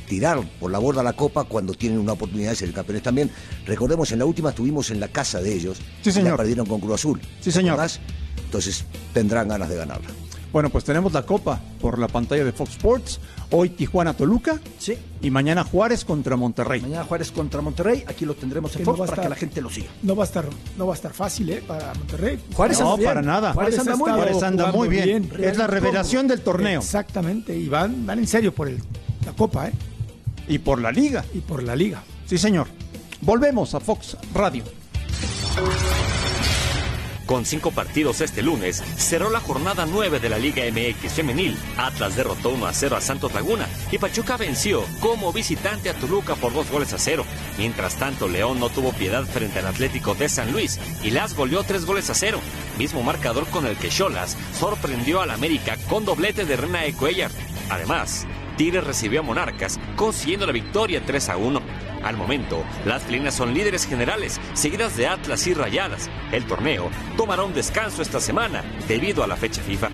[0.08, 3.30] tirar por la borda la copa cuando tienen una oportunidad de ser campeones también.
[3.66, 6.32] Recordemos, en la última estuvimos en la casa de ellos, Sí, señor.
[6.32, 7.20] la perdieron con Cruz Azul.
[7.40, 7.78] Sí, señor.
[8.44, 8.84] Entonces
[9.14, 10.08] tendrán ganas de ganarla.
[10.52, 13.20] Bueno, pues tenemos la Copa por la pantalla de Fox Sports.
[13.52, 14.94] Hoy Tijuana Toluca Sí.
[15.22, 16.80] y mañana Juárez contra Monterrey.
[16.80, 19.36] Mañana Juárez contra Monterrey, aquí lo tendremos en Que Fox no para estar- que la
[19.36, 19.88] gente lo siga.
[20.02, 20.46] No va a estar,
[20.76, 21.62] no va a estar fácil, ¿eh?
[21.66, 22.38] Para Monterrey.
[22.54, 23.08] Juárez No, anda bien.
[23.10, 23.52] para nada.
[23.52, 24.16] Juárez anda muy bien.
[24.18, 25.32] Juárez anda muy bien.
[25.40, 26.80] Es la revelación del torneo.
[26.80, 28.78] Exactamente, y van, van en serio por el,
[29.24, 29.72] la Copa, ¿eh?
[30.48, 31.24] Y por la Liga.
[31.32, 32.02] Y por la Liga.
[32.26, 32.66] Sí, señor.
[33.20, 34.64] Volvemos a Fox Radio.
[37.30, 41.56] Con cinco partidos este lunes, cerró la jornada 9 de la Liga MX Femenil.
[41.76, 46.34] Atlas derrotó 1 a 0 a Santos Laguna y Pachuca venció como visitante a Toluca
[46.34, 47.24] por dos goles a cero.
[47.56, 51.62] Mientras tanto, León no tuvo piedad frente al Atlético de San Luis y las goleó
[51.62, 52.40] tres goles a cero.
[52.78, 57.30] Mismo marcador con el que Cholas sorprendió al América con doblete de Rena Cuellar.
[57.68, 58.26] Además,
[58.60, 61.62] Tigres recibió a Monarcas consiguiendo la victoria 3 a 1.
[62.02, 66.10] Al momento, las felinas son líderes generales, seguidas de Atlas y Rayadas.
[66.30, 69.92] El torneo tomará un descanso esta semana debido a la fecha FIFA.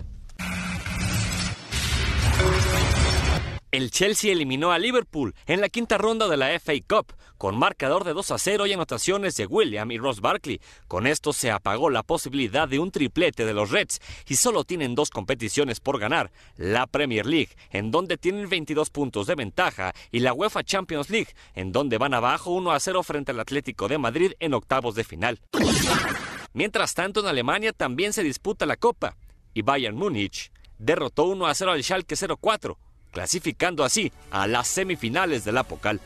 [3.76, 8.04] El Chelsea eliminó a Liverpool en la quinta ronda de la FA Cup con marcador
[8.04, 10.62] de 2 a 0 y anotaciones de William y Ross Barkley.
[10.88, 14.94] Con esto se apagó la posibilidad de un triplete de los Reds y solo tienen
[14.94, 20.20] dos competiciones por ganar, la Premier League, en donde tienen 22 puntos de ventaja, y
[20.20, 23.98] la UEFA Champions League, en donde van abajo 1 a 0 frente al Atlético de
[23.98, 25.38] Madrid en octavos de final.
[26.54, 29.18] Mientras tanto, en Alemania también se disputa la Copa
[29.52, 32.78] y Bayern Múnich derrotó 1 a 0 al Schalke 04,
[33.16, 36.02] clasificando así a las semifinales de la Pokal.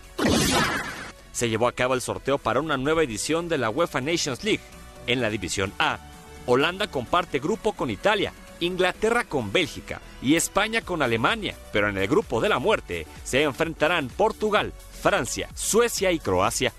[1.32, 4.60] Se llevó a cabo el sorteo para una nueva edición de la UEFA Nations League.
[5.08, 5.98] En la división A,
[6.46, 12.06] Holanda comparte grupo con Italia, Inglaterra con Bélgica y España con Alemania, pero en el
[12.06, 16.72] grupo de la muerte se enfrentarán Portugal, Francia, Suecia y Croacia.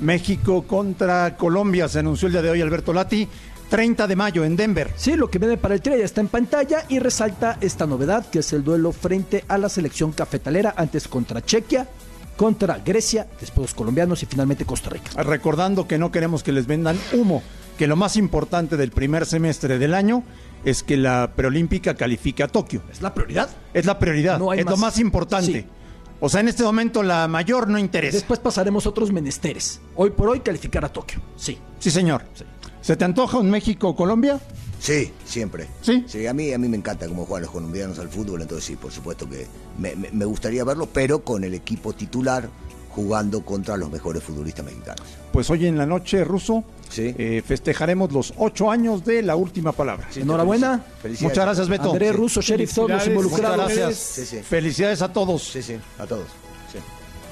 [0.00, 3.28] México contra Colombia, se anunció el día de hoy Alberto Lati,
[3.72, 4.90] 30 de mayo en Denver.
[4.96, 8.26] Sí, lo que viene para el Tri ya está en pantalla y resalta esta novedad
[8.28, 11.88] que es el duelo frente a la selección cafetalera, antes contra Chequia,
[12.36, 15.22] contra Grecia, después los colombianos y finalmente Costa Rica.
[15.22, 17.42] Recordando que no queremos que les vendan humo,
[17.78, 20.22] que lo más importante del primer semestre del año
[20.66, 22.82] es que la preolímpica califique a Tokio.
[22.92, 23.48] ¿Es la prioridad?
[23.72, 24.98] Es la prioridad, No hay es lo más.
[24.98, 25.50] importante.
[25.62, 25.66] Sí.
[26.20, 28.18] O sea, en este momento la mayor no interesa.
[28.18, 29.80] Después pasaremos a otros menesteres.
[29.96, 31.22] Hoy por hoy calificar a Tokio.
[31.36, 31.58] Sí.
[31.78, 32.22] Sí, señor.
[32.34, 32.44] Sí.
[32.82, 34.38] ¿Se te antoja un México-Colombia?
[34.80, 35.68] Sí, siempre.
[35.80, 36.04] ¿Sí?
[36.08, 38.76] Sí, a mí, a mí me encanta cómo juegan los colombianos al fútbol, entonces sí,
[38.76, 39.46] por supuesto que
[39.78, 42.48] me, me- me gustaría verlo, pero con el equipo titular,
[42.90, 45.06] jugando contra los mejores futbolistas mexicanos.
[45.32, 46.64] Pues hoy en la noche, Ruso,
[46.96, 50.08] eh, festejaremos los ocho años de la última palabra.
[50.14, 50.84] Enhorabuena.
[51.00, 51.22] Felicidades.
[51.22, 51.92] Muchas gracias, Beto.
[51.92, 53.56] Andrés Russo, sheriff, todos los involucrados.
[53.62, 53.98] Muchas gracias.
[53.98, 54.42] Sí, sí.
[54.42, 55.42] Felicidades a todos.
[55.44, 56.26] Sí, sí, a todos.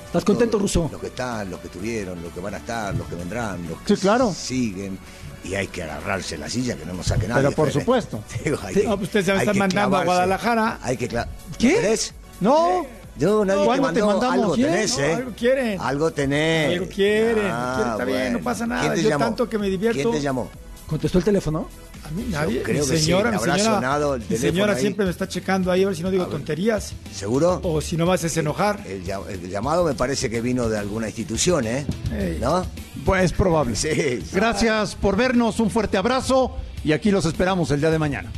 [0.07, 0.89] ¿Estás contento, Russo?
[0.91, 3.81] Los que están, los que estuvieron, los que van a estar, los que vendrán, los
[3.83, 4.33] que Sí, claro.
[4.35, 4.99] siguen.
[5.45, 7.43] Y hay que agarrarse la silla, que no nos saque nadie.
[7.45, 7.81] Pero por Fede.
[7.81, 8.23] supuesto.
[8.45, 10.07] Digo, que- no, pues ustedes se me hay están que mandando a clavarse.
[10.07, 10.79] Guadalajara.
[10.83, 11.25] Hay que ¿Qué?
[11.59, 12.15] ¿Querés?
[12.41, 12.87] No.
[13.17, 14.07] Yo, nadie te ¿Cuándo te mandó.
[14.21, 14.35] mandamos?
[14.45, 14.67] Algo ¿Quién?
[14.71, 15.15] tenés, No, ¿eh?
[15.15, 15.81] algo quieren.
[15.81, 16.73] Algo tenés.
[16.79, 17.47] Algo quieren.
[17.51, 18.39] Ah, quieren, está bien, bueno.
[18.39, 18.81] no pasa nada.
[18.83, 19.25] ¿Quién te Yo llamó?
[19.25, 20.01] tanto que me divierto.
[20.01, 20.51] ¿Quién te llamó?
[20.87, 21.69] ¿Contestó el teléfono?
[22.07, 22.63] A mí nadie.
[22.63, 24.81] creo mi que sí, señora, le mi habrá señora, sonado el mi señora ahí.
[24.81, 26.93] siempre me está checando ahí a ver si no digo tonterías.
[27.15, 27.61] ¿Seguro?
[27.63, 28.83] O si no me haces enojar.
[28.87, 31.87] El, ll- el llamado me parece que vino de alguna institución, ¿eh?
[32.13, 32.39] Ey.
[32.41, 32.65] ¿No?
[33.05, 33.77] Pues es probable.
[33.77, 33.89] Sí.
[34.33, 38.31] Gracias por vernos, un fuerte abrazo y aquí los esperamos el día de mañana.